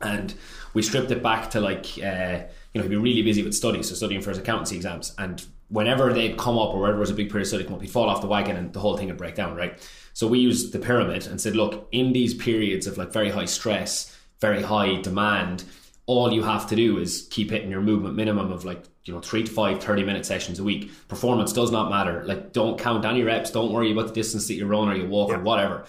[0.00, 0.34] and
[0.74, 2.40] we stripped it back to like, uh,
[2.72, 5.46] you know, he'd be really busy with studies, so studying for his accountancy exams, and
[5.70, 8.08] whenever they'd come up or there was a big period study come up, he'd fall
[8.08, 9.78] off the wagon and the whole thing would break down, right?
[10.12, 13.44] So we used the pyramid and said, look, in these periods of like very high
[13.44, 15.64] stress, very high demand,
[16.06, 19.20] all you have to do is keep hitting your movement minimum of like you know
[19.20, 20.90] three to five 30 minute sessions a week.
[21.08, 22.22] Performance does not matter.
[22.24, 23.50] Like don't count any reps.
[23.50, 25.36] Don't worry about the distance that you run or you walk Yeah.
[25.36, 25.84] or whatever.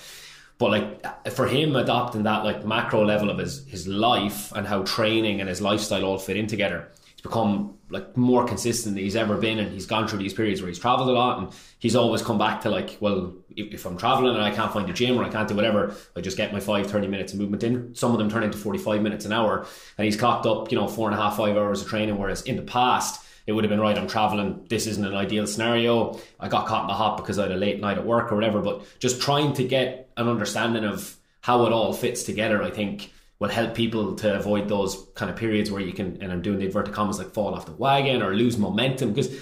[0.58, 4.84] But like for him adopting that like macro level of his his life and how
[4.84, 9.16] training and his lifestyle all fit in together he's become like more consistent than he's
[9.18, 9.60] ever been.
[9.60, 12.38] And he's gone through these periods where he's traveled a lot and he's always come
[12.38, 15.30] back to like well if, i'm traveling and i can't find a gym or i
[15.30, 17.94] can't do whatever i just get my five 30 minutes of movement in.
[17.96, 19.66] Some of them turn into 45 minutes an hour.
[19.98, 22.42] And he's clocked up you know four and a half five hours of training whereas
[22.44, 24.66] in the past it would have been right i'm traveling.
[24.70, 26.20] This isn't an ideal scenario.
[26.40, 28.36] I got caught in the hot because i had a late night at work or
[28.36, 28.62] whatever.
[28.62, 33.12] But just trying to get an understanding of how it all fits together i think
[33.40, 36.60] will help people to avoid those kind of periods where you can and i'm doing
[36.60, 39.14] the inverted commas like fall off the wagon or lose momentum.
[39.14, 39.36] Because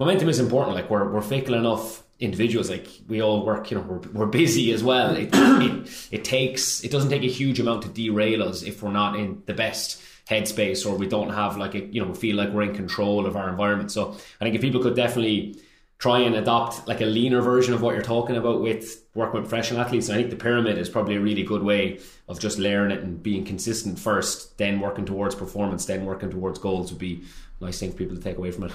[0.00, 0.74] momentum is important.
[0.74, 4.72] Like we're, we're fickle enough individuals like we all work you know we're, we're busy
[4.72, 8.62] as well it, it, it takes it doesn't take a huge amount to derail us
[8.62, 12.14] if we're not in the best headspace or we don't have like a you know
[12.14, 15.56] feel like we're in control of our environment so i think if people could definitely
[15.98, 19.48] try and adopt like a leaner version of what you're talking about with working with
[19.48, 20.10] professional athletes.
[20.10, 23.22] I think the pyramid is probably a really good way of just layering it and
[23.22, 27.24] being consistent first, then working towards performance, then working towards goals would be
[27.60, 28.72] a nice thing for people to take away from it.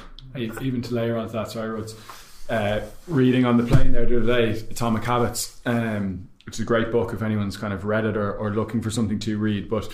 [0.61, 1.93] even to layer on that, sorry, Rhodes,
[2.49, 6.65] uh, reading on the plane there the other day, Atomic Habits, um, which is a
[6.65, 9.69] great book if anyone's kind of read it or, or looking for something to read.
[9.69, 9.91] But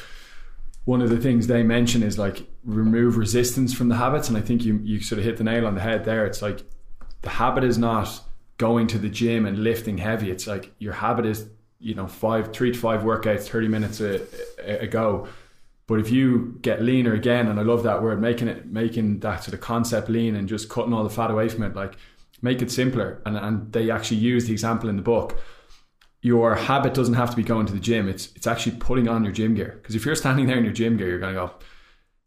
[0.86, 4.41] one of the things they mention is like remove resistance from the habits, and I
[4.41, 6.26] think you you sort of hit the nail on the head there.
[6.26, 6.63] It's like
[7.22, 8.22] the habit is not
[8.58, 10.32] going to the gym and lifting heavy.
[10.32, 11.48] It's like your habit is
[11.80, 14.22] you know five three to five workouts, thirty minutes a,
[14.60, 15.28] a, a go.
[15.88, 19.44] But if you get leaner again, and I love that word, making it making that
[19.44, 21.96] sort of concept lean and just cutting all the fat away from it, like
[22.41, 23.21] make it simpler.
[23.26, 25.38] And and they actually use the example in the book.
[26.21, 28.10] Your habit doesn't have to be going to the gym.
[28.10, 29.80] It's it's actually putting on your gym gear.
[29.82, 31.54] Because if you're standing there in your gym gear, you're going to go,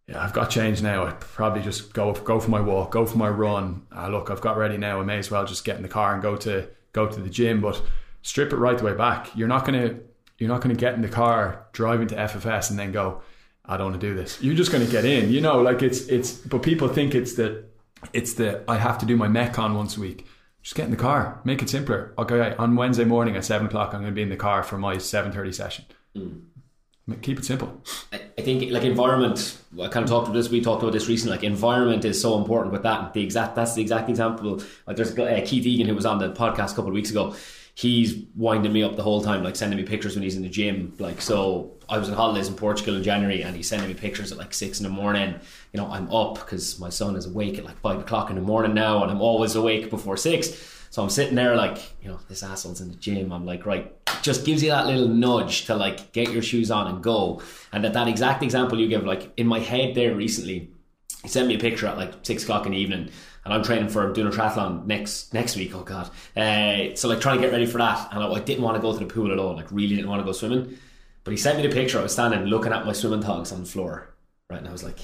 [0.07, 1.07] yeah, I've got change now.
[1.07, 3.87] I probably just go go for my walk, go for my run.
[3.93, 5.01] Ah, look, I've got ready now.
[5.01, 7.29] I may as well just get in the car and go to go to the
[7.29, 7.61] gym.
[7.61, 7.83] But
[8.23, 9.37] strip it right the way back.
[9.37, 9.99] You're not gonna
[10.39, 13.21] you're not gonna get in the car driving to FFS and then go,
[13.65, 14.41] I don't want to do this.
[14.41, 15.31] You're just gonna get in.
[15.31, 16.33] You know, like it's it's.
[16.33, 17.65] But people think it's the
[18.13, 20.27] it's the I have to do my Metcon once a week.
[20.63, 21.41] Just get in the car.
[21.45, 22.15] Make it simpler.
[22.19, 24.77] Okay, on Wednesday morning at seven o'clock, I'm going to be in the car for
[24.79, 25.85] my seven thirty session.
[27.23, 27.83] Keep it simple.
[28.13, 29.59] I I think like environment.
[29.83, 30.49] I kind of talked about this.
[30.49, 31.37] We talked about this recently.
[31.37, 33.13] Like environment is so important with that.
[33.15, 34.63] The exact that's the exact example.
[34.87, 37.35] Like there's uh, Keith Egan who was on the podcast a couple of weeks ago.
[37.75, 40.49] He's winding me up the whole time, like sending me pictures when he's in the
[40.49, 40.95] gym.
[40.99, 44.31] Like so, I was on holidays in Portugal in January, and he's sending me pictures
[44.31, 45.39] at like six in the morning.
[45.73, 48.43] You know, I'm up because my son is awake at like five o'clock in the
[48.43, 50.51] morning now, and I'm always awake before six.
[50.91, 53.33] So I'm sitting there like, you know, this asshole's in the gym.
[53.33, 56.87] I'm like, right, just gives you that little nudge to like get your shoes on
[56.87, 57.43] and go.
[57.73, 60.71] And that that exact example you give, like in my head there recently,
[61.23, 63.11] he sent me a picture at like six o'clock in the evening,
[63.45, 65.75] and I'm training for doing a triathlon next next week.
[65.75, 66.11] Oh god!
[66.37, 68.83] Uh, so like trying to get ready for that, and I, I didn't want to
[68.83, 69.57] go to the pool at all.
[69.57, 70.79] Like really didn't want to go swimming.
[71.29, 71.99] But he sent me the picture.
[71.99, 74.09] I was standing looking at my swimming togs on the floor,
[74.49, 74.99] right, and I was like,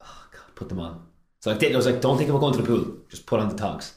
[0.00, 1.06] oh god, put them on.
[1.40, 1.74] So I did.
[1.74, 2.96] I was like, don't think about going to the pool.
[3.10, 3.96] Just put on the togs.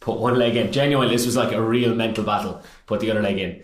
[0.00, 0.72] Put one leg in.
[0.72, 2.62] Genuinely, this was like a real mental battle.
[2.86, 3.62] Put the other leg in.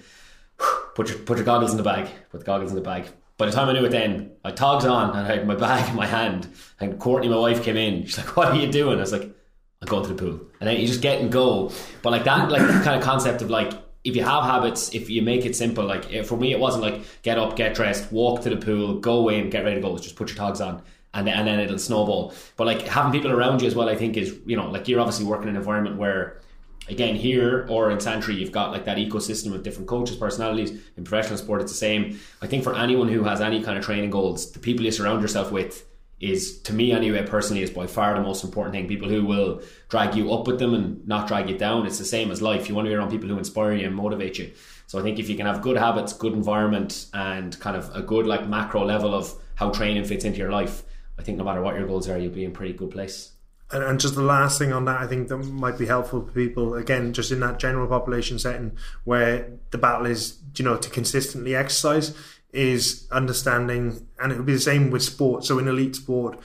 [0.95, 2.11] Put your put your goggles in the bag.
[2.29, 3.09] Put the goggles in the bag.
[3.39, 5.89] By the time I knew it, then I togs on and I had my bag
[5.89, 6.47] in my hand.
[6.81, 8.05] And Courtney, my wife, came in.
[8.05, 10.69] She's like, "What are you doing?" I was like, "I'm going to the pool." And
[10.69, 11.73] then you just get and go.
[12.03, 13.73] But like that, like kind of concept of like
[14.07, 16.85] if you have habits, if you make it simple, like eh, for me, it wasn't
[16.85, 19.99] like get up, get dressed, walk to the pool, go in, get ready to go.
[19.99, 20.83] Just put your togs on.
[21.12, 22.33] And and then it'll snowball.
[22.57, 25.01] But like having people around you as well, I think is you know like you're
[25.01, 26.40] obviously working in an environment where
[26.88, 31.03] again here or in Santry you've got like that ecosystem of different coaches personalities in
[31.03, 34.11] professional sport it's the same I think for anyone who has any kind of training
[34.11, 35.85] goals the people you surround yourself with
[36.19, 38.89] is to me anyway personally is by far the most important thing.
[38.89, 42.05] People who will drag you up with them and not drag you down it's the
[42.05, 42.69] same as life.
[42.69, 44.53] You want to be around people who inspire you and motivate you.
[44.87, 48.03] So I think if you can have good habits good environment and kind of a
[48.03, 50.83] good like macro level of how training fits into your life
[51.19, 53.33] I think no matter what your goals are you'll be in a pretty good place.
[53.73, 56.33] And, and just the last thing on that, I think that might be helpful for
[56.33, 56.75] people.
[56.75, 61.57] Again, just in that general population setting where the battle is, you know, to consistently
[61.57, 62.17] exercise,
[62.57, 65.45] is understanding, and it would be the same with sport.
[65.45, 66.38] So in elite sport,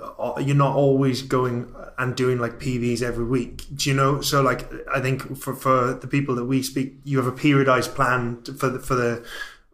[0.00, 3.64] uh, you're not always going and doing like PBs every week.
[3.74, 4.20] Do you know?
[4.20, 7.94] So like, I think for for the people that we speak, you have a periodized
[7.94, 9.26] plan for the for the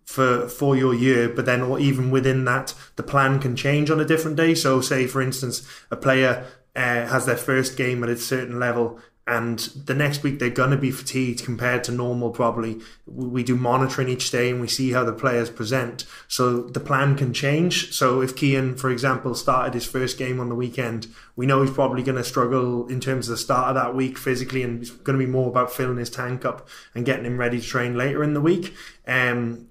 [0.05, 4.01] for for your year, but then or even within that, the plan can change on
[4.01, 4.55] a different day.
[4.55, 8.99] So, say for instance, a player uh, has their first game at a certain level
[9.27, 12.81] and the next week they're going to be fatigued compared to normal probably.
[13.07, 16.05] We do monitoring each day and we see how the players present.
[16.29, 17.93] So the plan can change.
[17.93, 21.07] So if Kian for example started his first game on the weekend
[21.37, 24.17] we know he's probably going to struggle in terms of the start of that week
[24.17, 27.39] physically and it's going to be more about filling his tank up and getting him
[27.39, 28.75] ready to train later in the week.
[29.07, 29.69] Um,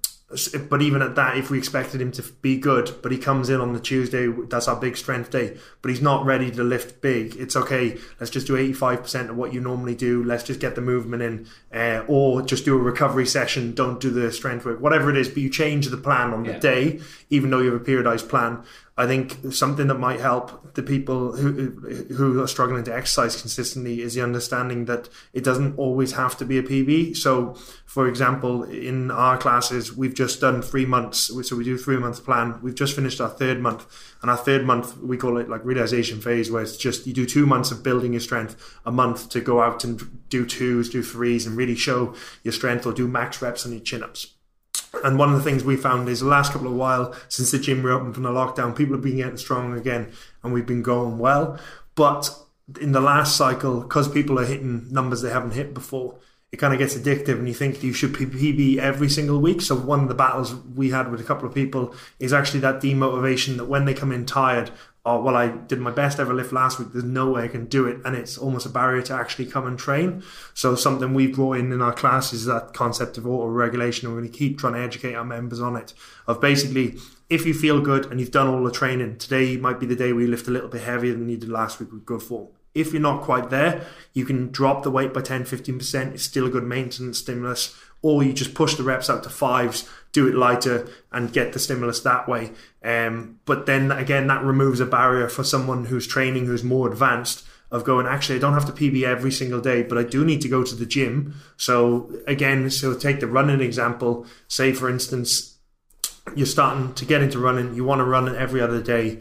[0.68, 3.60] but even at that, if we expected him to be good, but he comes in
[3.60, 7.36] on the Tuesday, that's our big strength day, but he's not ready to lift big.
[7.36, 7.98] It's okay.
[8.18, 10.24] Let's just do 85% of what you normally do.
[10.24, 13.74] Let's just get the movement in, uh, or just do a recovery session.
[13.74, 16.52] Don't do the strength work, whatever it is, but you change the plan on the
[16.52, 16.58] yeah.
[16.58, 18.62] day, even though you have a periodized plan.
[18.96, 21.70] I think something that might help the people who
[22.14, 26.44] who are struggling to exercise consistently is the understanding that it doesn't always have to
[26.44, 27.16] be a PB.
[27.16, 27.54] So,
[27.86, 31.32] for example, in our classes, we've just done three months.
[31.48, 32.60] So we do three month plan.
[32.62, 33.84] We've just finished our third month,
[34.22, 37.26] and our third month we call it like realization phase, where it's just you do
[37.26, 41.02] two months of building your strength, a month to go out and do twos, do
[41.02, 44.34] threes, and really show your strength, or do max reps on your chin ups.
[45.02, 47.58] And one of the things we found is the last couple of while since the
[47.58, 51.18] gym reopened from the lockdown, people have been getting strong again, and we've been going
[51.18, 51.58] well.
[51.94, 52.30] But
[52.80, 56.18] in the last cycle, because people are hitting numbers they haven't hit before,
[56.52, 59.60] it kind of gets addictive, and you think you should PB every single week.
[59.60, 62.80] So one of the battles we had with a couple of people is actually that
[62.80, 64.70] demotivation that when they come in tired,
[65.06, 66.88] oh well i did my best ever lift last week.
[66.92, 67.98] There's no way i can do it.
[68.04, 70.22] And it's almost a barrier to actually come and train.
[70.54, 74.20] So something we brought in in our class is that concept of auto regulation we're
[74.20, 75.94] going to keep trying to educate our members on it.
[76.26, 76.98] Of basically
[77.30, 80.12] if you feel good and you've done all the training today might be the day
[80.12, 82.92] we lift a little bit heavier than you did last week with good form if
[82.92, 86.50] you're not quite there you can drop the weight by 10 15% it's still a
[86.50, 90.86] good maintenance stimulus or you just push the reps out to fives, do it lighter,
[91.10, 92.52] and get the stimulus that way.
[92.84, 97.46] Um, but then again, that removes a barrier for someone who's training, who's more advanced,
[97.70, 100.42] of going, actually, I don't have to PB every single day, but I do need
[100.42, 101.34] to go to the gym.
[101.56, 104.26] So again, so take the running example.
[104.48, 105.56] Say, for instance,
[106.36, 109.20] you're starting to get into running, you want to run every other day,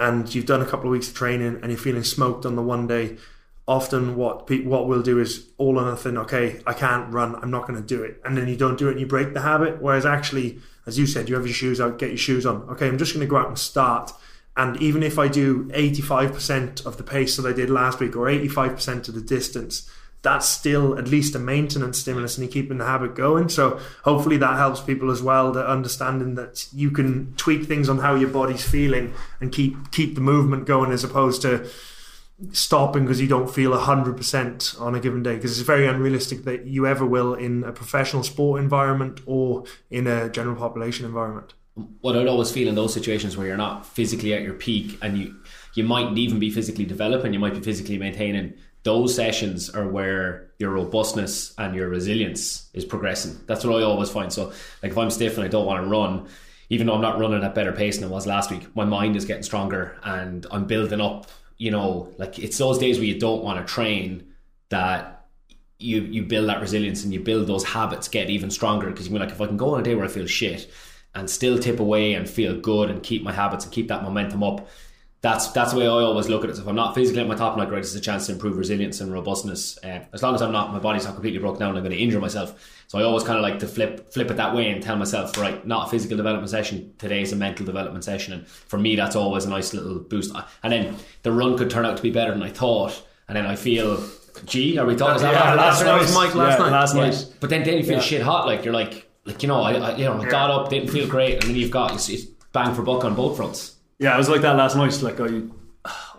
[0.00, 2.62] and you've done a couple of weeks of training, and you're feeling smoked on the
[2.62, 3.18] one day
[3.68, 6.18] often what pe- what we'll do is all or nothing.
[6.18, 7.36] Okay, I can't run.
[7.36, 9.32] I'm not going to do it, and then you don't do it, and you break
[9.32, 9.80] the habit.
[9.80, 12.62] Whereas actually, as you said, you have your shoes out, get your shoes on.
[12.70, 14.12] Okay, I'm just going to go out and start.
[14.56, 18.26] And even if I do 85% of the pace that I did last week, or
[18.26, 19.88] 85% of the distance,
[20.22, 23.48] that's still at least a maintenance stimulus, and you're keeping the habit going.
[23.48, 25.52] So hopefully that helps people as well.
[25.52, 30.14] That understanding that you can tweak things on how your body's feeling and keep keep
[30.14, 31.68] the movement going, as opposed to
[32.52, 36.64] stopping because you don't feel 100% on a given day because it's very unrealistic that
[36.66, 41.52] you ever will in a professional sport environment or in a general population environment
[42.00, 45.18] what I'd always feel in those situations where you're not physically at your peak and
[45.18, 45.36] you
[45.74, 50.50] you mightn't even be physically developing you might be physically maintaining those sessions are where
[50.58, 53.38] your robustness and your resilience is progressing.
[53.46, 54.32] That's what I always find.
[54.32, 56.28] So like if I'm stiff and I don't want to run
[56.72, 59.16] even though I'm not running at better pace than I was last week my mind
[59.16, 61.26] is getting stronger and I'm building up
[61.60, 64.32] you know, like it's those days where you don't want to train
[64.70, 65.26] that
[65.78, 68.86] you you build that resilience and you build those habits get even stronger.
[68.86, 70.70] Because you're like if I can go on a day where I feel shit
[71.14, 74.42] and still tip away and feel good and keep my habits and keep that momentum
[74.42, 74.66] up
[75.22, 76.56] that's that's the way I always look at it.
[76.56, 78.56] So if I'm not physically at my top, like right, it's a chance to improve
[78.56, 79.78] resilience and robustness.
[79.84, 82.02] Uh, as long as I'm not, my body's not completely broken down, I'm going to
[82.02, 82.82] injure myself.
[82.86, 85.36] So I always kind of like to flip flip it that way and tell myself,
[85.36, 86.94] right, not a physical development session.
[86.98, 90.34] Today is a mental development session, and for me, that's always a nice little boost.
[90.62, 93.46] And then the run could turn out to be better than I thought, and then
[93.46, 94.02] I feel.
[94.46, 96.00] Gee, are we talking about yeah, last, night?
[96.00, 96.70] Was Mike last yeah, night.
[96.70, 97.14] Last night.
[97.14, 97.34] Yeah.
[97.40, 99.96] But then, then you feel shit hot, like you're like, like you know, I, I
[99.96, 102.72] you know, I got up, didn't feel great, and then you've got it's, it's bang
[102.72, 103.74] for buck on both fronts.
[104.00, 105.00] Yeah, I was like that last night.
[105.02, 105.42] Like I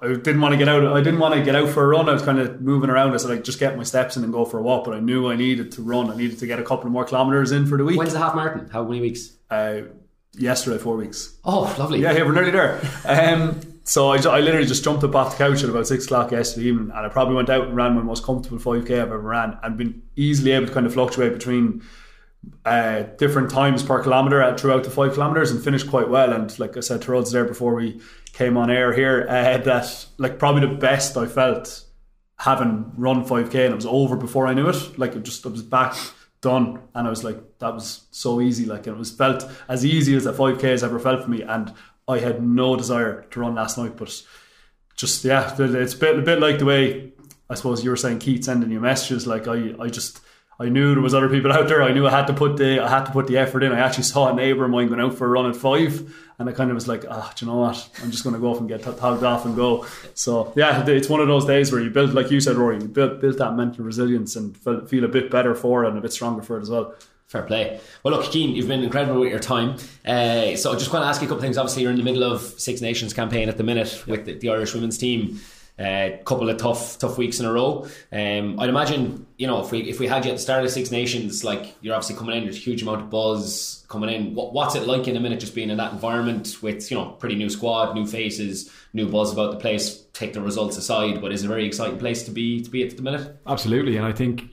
[0.02, 0.86] I didn't want to get out.
[0.86, 2.10] I didn't want to get out for a run.
[2.10, 3.13] I was kind of moving around.
[3.13, 4.86] I said, like, just get my steps in and go for a walk.
[4.86, 6.10] But I knew I needed to run.
[6.10, 7.98] I needed to get a couple more kilometers in for the week.
[7.98, 8.70] When's the half marathon?
[8.70, 9.32] How many weeks?
[9.50, 9.82] Uh,
[10.34, 11.38] yesterday, four weeks.
[11.44, 12.02] Oh, lovely.
[12.02, 12.80] Yeah, yeah, we're nearly there.
[13.06, 16.32] Um, so I, I literally just jumped up off the couch at about six o'clock
[16.32, 19.08] yesterday evening, and I probably went out and ran my most comfortable five k I've
[19.08, 21.84] ever ran, and been easily able to kind of fluctuate between
[22.66, 26.34] uh, different times per kilometer at, throughout the five kilometers and finished quite well.
[26.34, 28.02] And like I said to Ruds there before we
[28.34, 31.86] came on air here, uh, that like probably the best I felt
[32.38, 34.98] having run 5k and it was over before I knew it.
[34.98, 35.96] Like it just I was back
[36.42, 36.80] done.
[36.96, 38.66] And I was like that was so easy.
[38.66, 41.44] Like it was felt as easy as a 5k has ever felt for me.
[41.44, 41.74] And
[42.08, 43.96] I had no desire to run last night.
[43.96, 44.22] But
[44.96, 47.14] just yeah it's a bit, a bit like the way
[47.50, 49.28] I suppose you were saying Keith sending you messages.
[49.28, 50.22] Like I I just
[50.62, 51.82] I knew there was other people out there.
[51.82, 53.72] I knew I had to put the I had to put the effort in.
[53.72, 56.47] I actually saw a neighbour of mine going out for a run at five, and
[56.47, 57.89] I kind of was like, ah, do you know what?
[58.03, 59.88] I'm just going to go off and get togged off and go.
[60.14, 62.88] So yeah, it's one of those days where you build, like you said, Rory, you
[62.88, 64.55] build built that mental resilience and
[64.88, 66.93] feel a bit better for it and a bit stronger for it as well.
[67.28, 67.80] Fair play.
[68.03, 69.78] Well, look, Keane, you've been incredible with your time.
[70.05, 71.57] Uh, so I just want to ask you a couple of things.
[71.57, 74.49] Obviously, you're in the middle of Six Nations campaign at the minute with the, the
[74.49, 75.39] Irish women's team.
[75.80, 77.88] A uh, couple of tough tough weeks in a row.
[78.11, 80.69] Um, I'd imagine you know if we if we had you at the start of
[80.69, 84.36] Six Nations, like you're obviously coming in, there's a huge amount of buzz coming in.
[84.36, 87.11] What, what's it like in a minute just being in that environment with you know
[87.11, 90.03] pretty new squad, new faces, new buzz about the place?
[90.13, 92.95] Take the results aside, but it's a very exciting place to be to be at
[92.95, 93.36] the minute.
[93.47, 94.43] Absolutely, and I think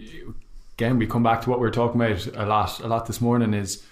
[0.77, 3.21] again we come back to what we are talking about a lot a lot this
[3.21, 3.83] morning is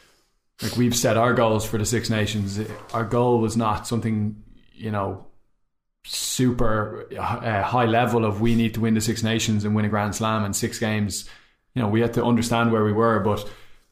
[0.63, 2.61] like we've set our goals for the Six Nations.
[2.95, 5.26] Our goal was not something you know
[6.07, 9.89] super uh, high level of we need to win the Six Nations and win a
[9.89, 11.29] Grand Slam and six games.
[11.75, 13.49] You know, we had to understand where we were, but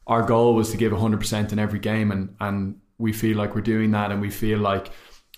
[0.07, 3.61] our goal was to give 100% in every game, and and we feel like we're
[3.63, 4.91] doing that, and we feel like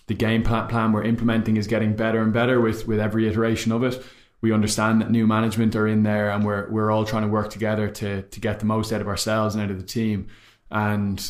[0.07, 3.83] the game plan we're implementing is getting better and better with with every iteration of
[3.83, 4.03] it.
[4.43, 7.51] We understand that new management are in there, and we're we're all trying to work
[7.51, 10.29] together to to get the most out of ourselves and out of the team.
[10.70, 11.24] And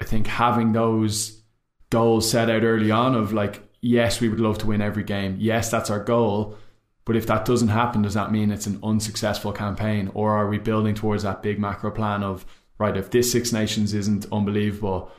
[0.00, 1.42] I think having those
[1.90, 5.36] goals set out early on of like yes, we would love to win every game.
[5.38, 6.56] Yes, that's our goal.
[7.04, 10.10] But if that doesn't happen, does that mean it's an unsuccessful campaign?
[10.14, 12.44] Or are we building towards that big macro plan of,
[12.78, 15.10] right, if this Six Nations isn't unbelievable,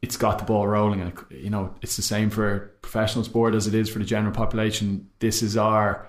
[0.00, 1.00] it's got the ball rolling.
[1.00, 4.32] And, you know, it's the same for professional sport as it is for the general
[4.32, 5.10] population.
[5.18, 6.08] This is our,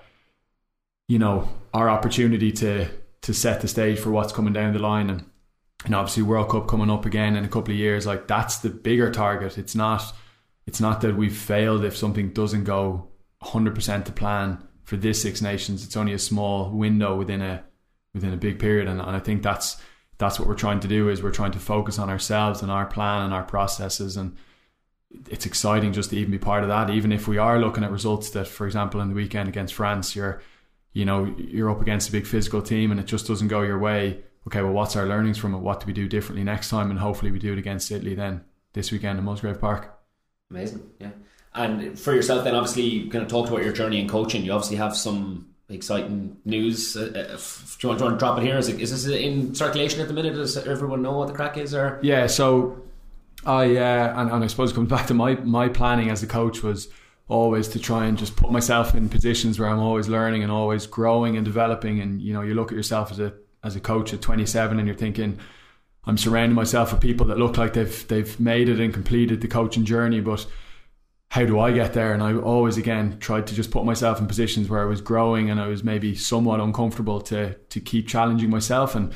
[1.06, 2.88] you know, our opportunity to
[3.22, 5.10] to set the stage for what's coming down the line.
[5.10, 5.24] And,
[5.84, 8.70] and obviously, World Cup coming up again in a couple of years, like that's the
[8.70, 9.58] bigger target.
[9.58, 10.14] It's not
[10.70, 13.08] it's not that we've failed if something doesn't go
[13.42, 15.84] 100% to plan for this Six Nations.
[15.84, 17.64] It's only a small window within a
[18.14, 19.82] within a big period, and, and I think that's
[20.18, 22.86] that's what we're trying to do is we're trying to focus on ourselves and our
[22.86, 24.16] plan and our processes.
[24.16, 24.36] And
[25.28, 26.88] it's exciting just to even be part of that.
[26.88, 30.14] Even if we are looking at results that for example in the weekend against France
[30.14, 30.40] you're
[30.92, 33.80] you know you're up against a big physical team and it just doesn't go your
[33.80, 34.22] way.
[34.46, 35.58] Okay well what's our learnings from it?
[35.58, 36.90] What do we do differently next time?
[36.90, 39.99] And hopefully we do it against Italy then this weekend in Musgrave Park
[40.50, 41.10] Amazing, yeah.
[41.54, 44.44] And for yourself, then obviously, you kind of talked about your journey in coaching.
[44.44, 46.96] You obviously have some exciting news.
[46.96, 48.56] Uh, uh do, you want, do, you want, to drop it here?
[48.56, 50.34] Is, it, is this in circulation at the minute?
[50.34, 51.74] Does everyone know what the crack is?
[51.74, 52.80] Or yeah, so
[53.44, 56.26] I uh, and, and I suppose it comes back to my my planning as a
[56.26, 56.88] coach was
[57.28, 60.86] always to try and just put myself in positions where I'm always learning and always
[60.86, 62.00] growing and developing.
[62.00, 63.32] And you know, you look at yourself as a
[63.62, 65.38] as a coach at 27, and you're thinking
[66.04, 69.48] I'm surrounding myself with people that look like they've they've made it and completed the
[69.48, 70.46] coaching journey, but
[71.30, 72.12] how do I get there?
[72.12, 75.50] And I always again tried to just put myself in positions where I was growing
[75.50, 78.94] and I was maybe somewhat uncomfortable to to keep challenging myself.
[78.94, 79.12] And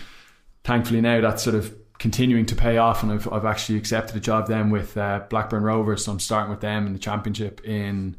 [0.63, 4.21] thankfully now that's sort of continuing to pay off, and I've I've actually accepted a
[4.21, 8.17] job then with uh, Blackburn Rovers, so I'm starting with them in the championship in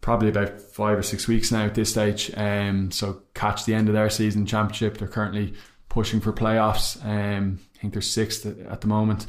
[0.00, 2.30] probably about five or six weeks now at this stage.
[2.36, 4.98] Um, so catch the end of their season championship.
[4.98, 5.54] They're currently
[5.88, 7.04] pushing for playoffs.
[7.04, 9.26] Um, I think they're sixth at the moment.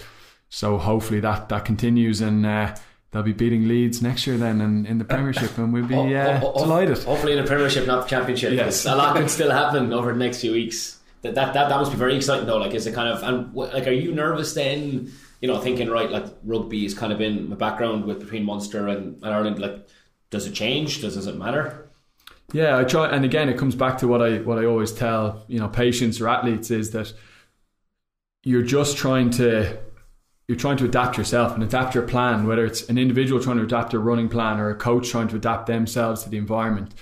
[0.50, 2.46] So hopefully that that continues and.
[2.46, 2.76] Uh,
[3.12, 6.42] they'll be beating Leeds next year then in, in the Premiership and we'll be uh,
[6.44, 6.98] oh, delighted.
[7.04, 8.54] Hopefully in the Premiership, not the Championship.
[8.54, 8.86] Yes.
[8.86, 11.00] A lot can still happen over the next few weeks.
[11.22, 12.58] That, that that that must be very exciting though.
[12.58, 15.12] Like, is it kind of and like, are you nervous then?
[15.42, 18.88] You know, thinking right, like rugby has kind of been my background with between Munster
[18.88, 19.60] and, and Ireland.
[19.60, 19.88] Like,
[20.30, 21.02] does it change?
[21.02, 21.90] Does does it matter?
[22.54, 25.44] Yeah, I try, and again, it comes back to what I what I always tell
[25.48, 27.12] you know patients or athletes is that
[28.48, 29.78] you're just trying to
[30.48, 33.64] you're trying to adapt yourself and adapt your plan, whether it's an individual trying to
[33.64, 36.96] adapt their running plan or a coach trying to adapt themselves to the environment.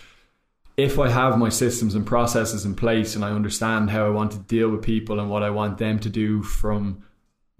[0.76, 4.32] If I have my systems and processes in place and I understand how I want
[4.32, 7.04] to deal with people and what I want them to do from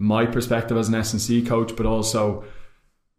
[0.00, 2.44] my perspective as an S&C coach, but also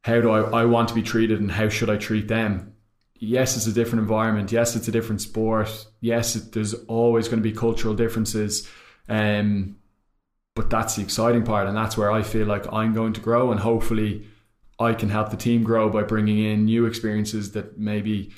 [0.04, 2.74] how do I, I want to be treated and how should I treat them?
[3.16, 4.52] Yes, it's a different environment.
[4.52, 5.88] Yes, it's a different sport.
[6.02, 8.68] Yes, it, there's always going to be cultural differences.
[9.08, 9.78] Um,
[10.58, 13.52] but that's the exciting part, and that's where I feel like I'm going to grow,
[13.52, 14.28] and hopefully,
[14.80, 18.32] I can help the team grow by bringing in new experiences that maybe,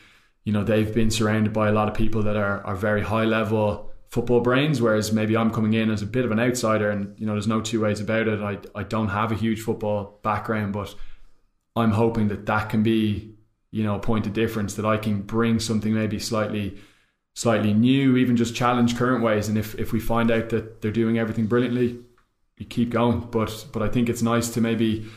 [0.43, 3.23] you know, they've been surrounded by a lot of people that are are very high
[3.23, 7.17] level football brains, whereas maybe I'm coming in as a bit of an outsider, and
[7.17, 8.41] you know, there's no two ways about it.
[8.41, 10.93] I I don't have a huge football background, but
[11.77, 13.35] I'm hoping that that can be,
[13.71, 16.77] you know, a point of difference that I can bring something maybe slightly
[17.39, 19.47] slightly new, even just challenge current ways.
[19.47, 21.99] And if, if we find out that they're doing everything brilliantly,
[22.59, 23.21] you keep going.
[23.31, 25.07] But but I think it's nice to maybe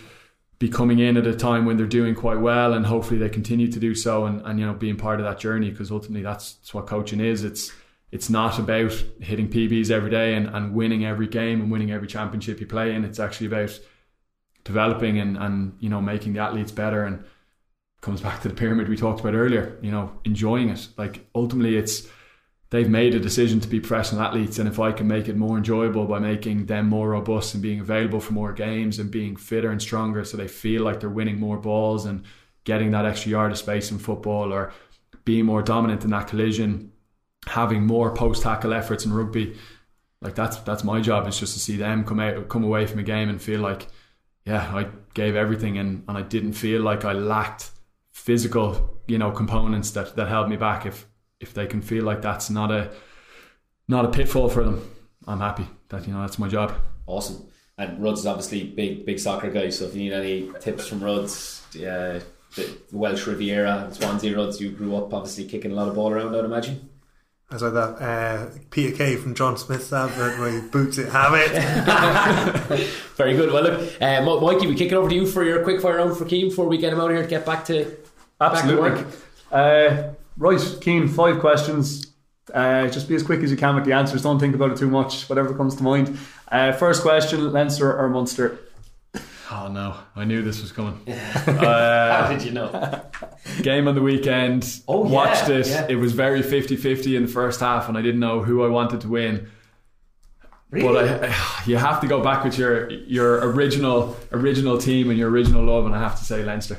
[0.59, 3.71] be coming in at a time when they're doing quite well, and hopefully they continue
[3.71, 6.55] to do so, and, and you know being part of that journey because ultimately that's,
[6.55, 7.45] that's what coaching is.
[7.45, 7.73] It's
[8.13, 12.07] it's not about hitting PBs every day and, and winning every game and winning every
[12.07, 13.05] championship you play in.
[13.05, 13.79] It's actually about
[14.65, 17.25] developing and, and you know making the athletes better and
[18.01, 19.79] comes back to the pyramid we talked about earlier.
[19.83, 20.87] You know, enjoying it.
[20.97, 22.07] Like ultimately, it's
[22.73, 25.59] they've made a decision to be professional athletes, and if I can make it more
[25.59, 29.71] enjoyable by making them more robust and being available for more games and being fitter
[29.71, 32.25] and stronger, so they feel like they're winning more balls and
[32.65, 34.73] getting that extra yard of space in football or
[35.27, 36.91] being more dominant in that collision,
[37.47, 39.55] having more post tackle efforts in rugby.
[40.23, 41.29] Like that's that's my job.
[41.29, 43.89] Is just to see them come out, come away from a game and feel like,
[44.47, 47.71] yeah, I gave everything and, and I didn't feel like I lacked
[48.13, 50.87] physical, you know, components that, that held me back.
[50.87, 51.07] If
[51.43, 52.91] if they can feel like that's not a
[53.89, 54.89] not a pitfall for them,
[55.27, 55.67] I'm happy.
[55.89, 56.73] That you know that's my job.
[57.07, 57.47] Awesome.
[57.77, 59.69] And Ruds is obviously big big soccer guy.
[59.71, 62.21] So if you need any tips from Ruds, yeah,
[62.55, 66.35] the Welsh Riviera, Swansea Ruds, you grew up obviously kicking a lot of ball around.
[66.35, 66.89] I'd imagine.
[67.51, 71.35] As like that uh, Peter Kay from John Smith's advert where he boots it, have
[71.35, 71.51] it.
[73.17, 73.53] Very good.
[73.53, 76.17] Well, look, uh, Mikey, we kick it over to you for your quick fire round
[76.17, 77.95] for Keane before we get him out of here to get back to
[78.41, 78.91] Absolutely.
[78.91, 79.15] back to work.
[79.53, 82.07] Uh, right, Keane, five questions.
[82.53, 84.23] Uh, just be as quick as you can with the answers.
[84.23, 85.29] Don't think about it too much.
[85.29, 86.19] Whatever comes to mind.
[86.51, 88.59] Uh, first question: Leinster or Munster?
[89.51, 90.99] Oh no, I knew this was coming.
[91.07, 93.03] How Uh, did you know?
[93.63, 94.81] game on the weekend.
[94.89, 95.67] Oh, yeah, watched it.
[95.67, 95.87] yeah.
[95.89, 99.03] It was very 50-50 in the first half, and I didn't know who I wanted
[99.03, 99.51] to win.
[100.71, 101.07] Really?
[101.07, 101.35] But I,
[101.67, 105.85] you have to go back with your your original original team and your original love,
[105.87, 106.79] and I have to say Leinster.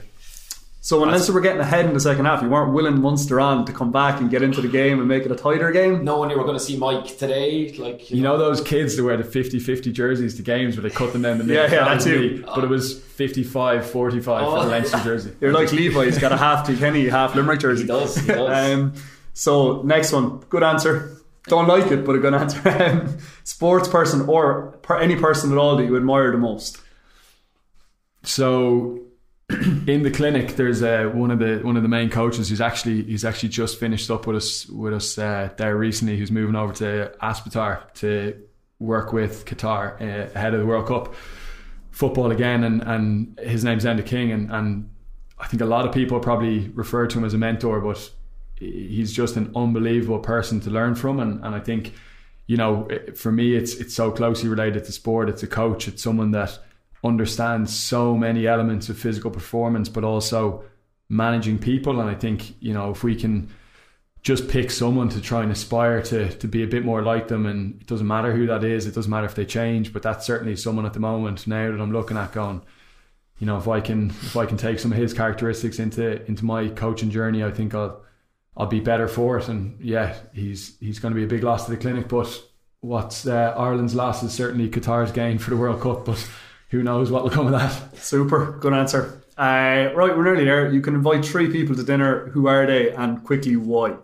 [0.85, 3.65] So when Leinster were getting ahead in the second half, you weren't willing Munster on
[3.67, 6.03] to come back and get into the game and make it a tighter game.
[6.03, 9.15] Knowing you were going to see Mike today, like You know those kids that wear
[9.15, 11.63] the 50-50 jerseys to games where they cut them down the middle?
[11.69, 12.19] Yeah, yeah, That that's was you.
[12.31, 12.43] me.
[12.45, 14.67] But it was 55-45 for the Oh.
[14.67, 15.31] Leinster jersey.
[15.39, 16.03] You're like Levi.
[16.03, 17.83] He's got a half Kilkenny, half Limerick jersey.
[17.83, 18.17] he does.
[18.17, 18.73] He does.
[18.73, 18.93] Um,
[19.33, 21.15] so next one, good answer.
[21.47, 22.59] Don't like it, but a good answer.
[22.69, 26.77] Um, Sports person or per, any person at all that you admire the most.
[28.23, 28.99] So
[29.87, 33.03] in the clinic, there's uh, one of the one of the main coaches who's actually
[33.03, 36.17] he's actually just finished up with us with us uh, there recently.
[36.17, 38.41] Who's moving over to Aspetar to
[38.79, 41.13] work with Qatar uh, ahead of the World Cup
[41.91, 44.89] football again, and and his name's Enda King, and and
[45.39, 48.09] I think a lot of people probably refer to him as a mentor, but
[48.55, 51.93] he's just an unbelievable person to learn from, and and I think.
[52.45, 55.29] You know, for me, it's it's so closely related to sport.
[55.29, 55.87] It's a coach.
[55.87, 56.59] It's someone that
[57.03, 60.63] understands so many elements of physical performance, but also
[61.09, 61.99] managing people.
[61.99, 63.49] And I think, you know, if we can
[64.21, 67.45] just pick someone to try and aspire to to be a bit more like them,
[67.45, 70.25] and it doesn't matter who that is, it doesn't matter if they change, but that's
[70.25, 72.61] certainly someone at the moment now that I'm looking at going,
[73.39, 76.45] you know, if I can if I can take some of his characteristics into into
[76.45, 78.01] my coaching journey, I think I'll
[78.55, 79.49] I'll be better for it.
[79.49, 82.41] And yeah, he's he's going to be a big loss to the clinic, but
[82.79, 86.29] what's uh, Ireland's loss is certainly Qatar's gain for the World Cup, but
[86.73, 87.97] who knows what will come of that.
[87.99, 89.21] Super, good answer.
[89.37, 90.71] Uh, right, we're nearly there.
[90.71, 92.29] You can invite three people to dinner.
[92.29, 93.97] Who are they, and quickly why?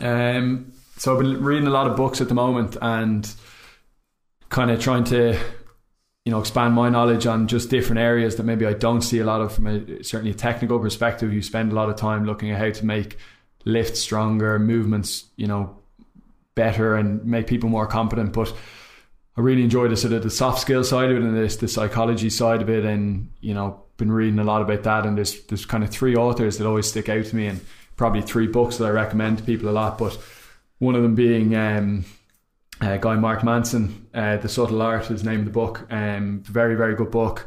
[0.00, 3.28] Um, so I've been reading a lot of books at the moment and
[4.50, 5.36] kind of trying to,
[6.24, 9.24] you know, expand my knowledge on just different areas that maybe I don't see a
[9.24, 11.32] lot of from a certainly a technical perspective.
[11.32, 13.18] You spend a lot of time looking at how to make
[13.64, 15.76] lifts stronger, movements, you know,
[16.54, 18.32] better, and make people more competent.
[18.32, 18.54] But
[19.38, 21.68] I really enjoy the sort of the soft skill side of it and this the
[21.68, 25.06] psychology side of it, and you know, been reading a lot about that.
[25.06, 27.60] And there's there's kind of three authors that always stick out to me, and
[27.94, 29.96] probably three books that I recommend to people a lot.
[29.96, 30.18] But
[30.78, 32.04] one of them being um,
[32.80, 35.86] uh, Guy Mark Manson, uh, The Subtle Art is the name of the book.
[35.88, 37.46] Um, very very good book.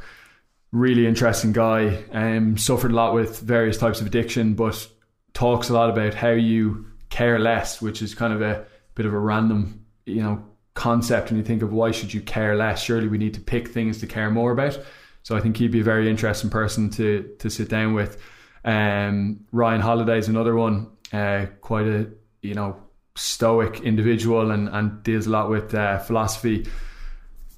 [0.71, 2.05] Really interesting guy.
[2.13, 4.87] Um, suffered a lot with various types of addiction, but
[5.33, 8.65] talks a lot about how you care less, which is kind of a
[8.95, 10.45] bit of a random, you know,
[10.81, 12.81] concept and you think of why should you care less?
[12.81, 14.79] Surely we need to pick things to care more about.
[15.23, 18.17] So I think he'd be a very interesting person to to sit down with.
[18.65, 22.09] Um, Ryan Holiday is another one uh, quite a
[22.41, 22.77] you know
[23.15, 26.67] stoic individual and, and deals a lot with uh, philosophy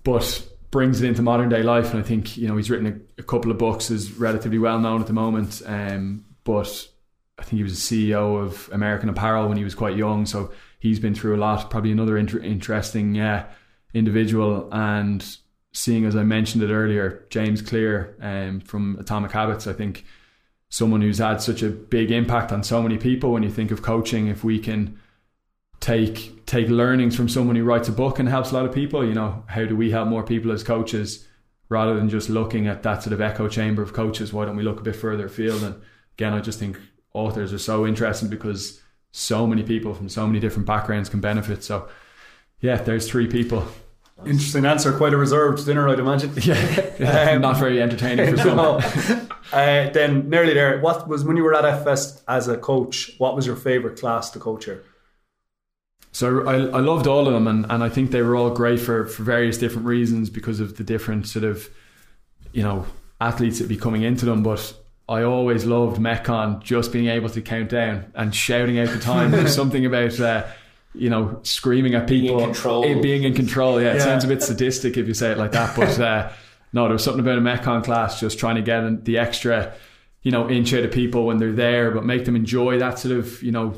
[0.04, 1.92] but brings it into modern day life.
[1.92, 4.80] And I think you know he's written a, a couple of books is relatively well
[4.80, 5.62] known at the moment.
[5.66, 6.88] Um, but
[7.40, 10.26] I think he was a CEO of American Apparel when he was quite young.
[10.26, 10.52] So
[10.84, 11.70] he's been through a lot.
[11.70, 13.48] Probably another inter- interesting uh,
[13.94, 14.68] individual.
[14.74, 15.26] And
[15.72, 20.04] seeing, as I mentioned it earlier, James Clear um, from Atomic Habits, I think
[20.68, 23.32] someone who's had such a big impact on so many people.
[23.32, 25.00] When you think of coaching, if we can
[25.80, 29.08] take take learnings from someone who writes a book and helps a lot of people,
[29.08, 31.26] you know, how do we help more people as coaches?
[31.70, 34.64] Rather than just looking at that sort of echo chamber of coaches, why don't we
[34.64, 35.64] look a bit further afield?
[35.64, 35.76] And
[36.18, 36.78] again, I just think
[37.14, 38.83] authors are so interesting because
[39.14, 41.64] so many people from so many different backgrounds can benefit.
[41.64, 41.88] So,
[42.60, 43.66] yeah, there's three people.
[44.26, 44.92] Interesting answer.
[44.92, 46.34] Quite a reserved dinner, I'd imagine.
[46.44, 48.58] Yeah, um, not very entertaining for some.
[48.58, 48.78] no.
[49.52, 50.80] uh, then nearly there.
[50.82, 53.12] What was when you were at FS as a coach?
[53.20, 54.84] What was your favourite class to coach here?
[56.12, 58.80] So I, I loved all of them, and, and I think they were all great
[58.80, 61.70] for, for various different reasons because of the different sort of,
[62.52, 62.86] you know,
[63.22, 64.42] athletes that be coming into them.
[64.42, 64.74] But
[65.10, 69.32] I always loved Metcon just being able to count down and shouting out the time.
[69.32, 70.46] There's something about, uh,
[70.96, 72.86] you know, screaming at people, Being in control.
[72.86, 73.82] eh, being in control.
[73.82, 74.04] Yeah, it Yeah.
[74.04, 76.30] sounds a bit sadistic if you say it like that, but uh,
[76.72, 79.74] no, there was something about a Metcon class just trying to get the extra,
[80.22, 83.18] you know, inch out of people when they're there, but make them enjoy that sort
[83.18, 83.74] of, you know,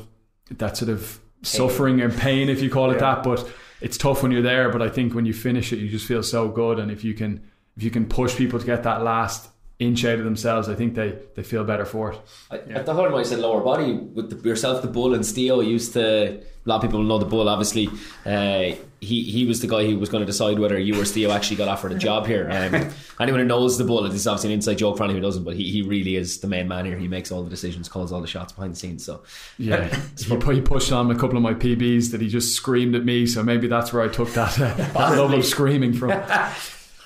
[0.58, 3.14] that sort of suffering and pain, if you call it Yeah.
[3.16, 3.24] that.
[3.24, 3.50] But
[3.80, 4.70] it's tough when you're there.
[4.70, 6.78] But I think when you finish it, you just feel so good.
[6.78, 7.40] And if you can,
[7.76, 9.48] if you can push people to get that last
[9.78, 12.18] inch out of themselves, I think they they feel better for it.
[12.50, 15.66] I- At the time, I said lower body with the, yourself, the bull, and Steo
[15.66, 16.40] used to.
[16.66, 17.48] A lot of people know the bull.
[17.48, 17.86] Obviously,
[18.24, 21.30] uh, he he was the guy who was going to decide whether you or Steo
[21.32, 22.48] actually got offered a job here.
[22.50, 25.28] Um, anyone who knows the bull, this is obviously an inside joke for anyone who
[25.28, 26.98] doesn't, but he, he really is the main man here.
[26.98, 29.04] He makes all the decisions, calls all the shots behind the scenes.
[29.04, 29.22] So
[29.58, 29.86] Yeah,
[30.18, 33.26] he, he pushed on a couple of my PBs that he just screamed at me.
[33.26, 36.10] So maybe that's where I took that, uh, that love of screaming from.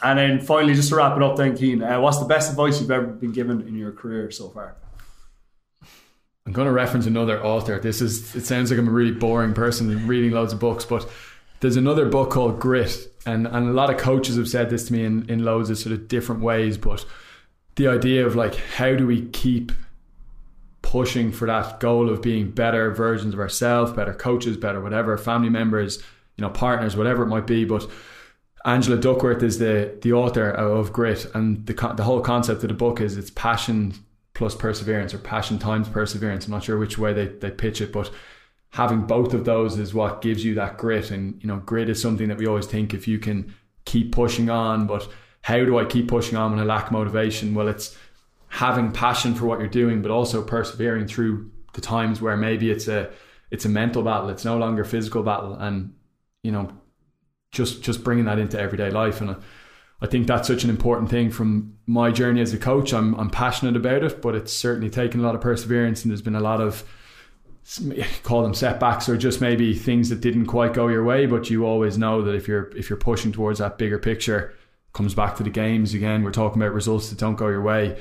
[0.03, 2.81] And then finally, just to wrap it up, then Keane, uh, what's the best advice
[2.81, 4.77] you've ever been given in your career so far?
[6.47, 7.79] I'm going to reference another author.
[7.79, 11.09] This is, it sounds like I'm a really boring person reading loads of books, but
[11.61, 13.13] there's another book called Grit.
[13.27, 15.79] And, and a lot of coaches have said this to me in, in loads of
[15.79, 16.79] sort of different ways.
[16.79, 17.05] But
[17.77, 19.73] the idea of like, how do we keep
[20.83, 25.51] pushing for that goal of being better versions of ourselves, better coaches, better whatever, family
[25.51, 25.99] members,
[26.37, 27.65] you know, partners, whatever it might be.
[27.65, 27.89] But
[28.65, 32.75] Angela Duckworth is the the author of Grit, and the the whole concept of the
[32.75, 33.95] book is it's passion
[34.35, 36.47] plus perseverance or passion times perseverance.
[36.47, 38.11] I'm not sure which way they, they pitch it, but
[38.71, 41.11] having both of those is what gives you that grit.
[41.11, 43.55] And you know, grit is something that we always think if you can
[43.85, 45.09] keep pushing on, but
[45.43, 47.55] how do I keep pushing on when I lack motivation?
[47.55, 47.97] Well, it's
[48.49, 52.89] having passion for what you're doing, but also persevering through the times where maybe it's
[52.89, 53.11] a
[53.51, 54.29] it's a mental battle.
[54.29, 55.95] It's no longer a physical battle, and
[56.43, 56.71] you know,
[57.53, 59.21] just just bringing that into everyday life.
[59.21, 59.37] And I,
[60.03, 62.93] I think that's such an important thing from my journey as a coach.
[62.93, 66.23] I'm I'm passionate about it, but it's certainly taken a lot of perseverance, and there's
[66.23, 66.85] been a lot of
[68.23, 71.27] call them setbacks or just maybe things that didn't quite go your way.
[71.27, 74.55] But you always know that if you're if you're pushing towards that bigger picture,
[74.93, 76.23] comes back to the games again.
[76.23, 77.99] We're talking about results that don't go your way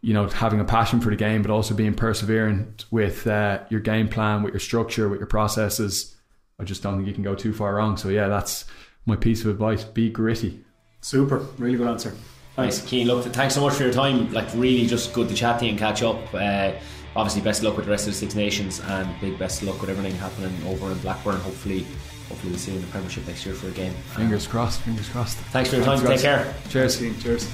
[0.00, 3.80] you know, having a passion for the game, but also being perseverant with uh, your
[3.80, 6.16] game plan, with your structure, with your processes.
[6.58, 7.96] I just don't think you can go too far wrong.
[7.96, 8.64] So yeah, that's
[9.06, 10.64] my piece of advice: be gritty.
[11.00, 12.12] Super, really good answer.
[12.56, 13.06] Nice, Keane.
[13.06, 14.32] Look, thanks so much for your time.
[14.32, 16.18] Like, really, just good to chat to you and catch up.
[16.34, 16.72] Uh,
[17.14, 19.68] obviously, best of luck with the rest of the Six Nations, and big best of
[19.68, 21.36] luck with everything happening over in Blackburn.
[21.36, 21.86] Hopefully,
[22.28, 23.92] hopefully we'll see you in the Premiership next year for a game.
[24.16, 24.80] Fingers crossed.
[24.80, 25.38] Fingers crossed.
[25.38, 25.98] Thanks for your time.
[25.98, 26.44] Thanks, Take guys.
[26.44, 26.54] care.
[26.68, 27.22] Cheers.
[27.22, 27.48] Cheers.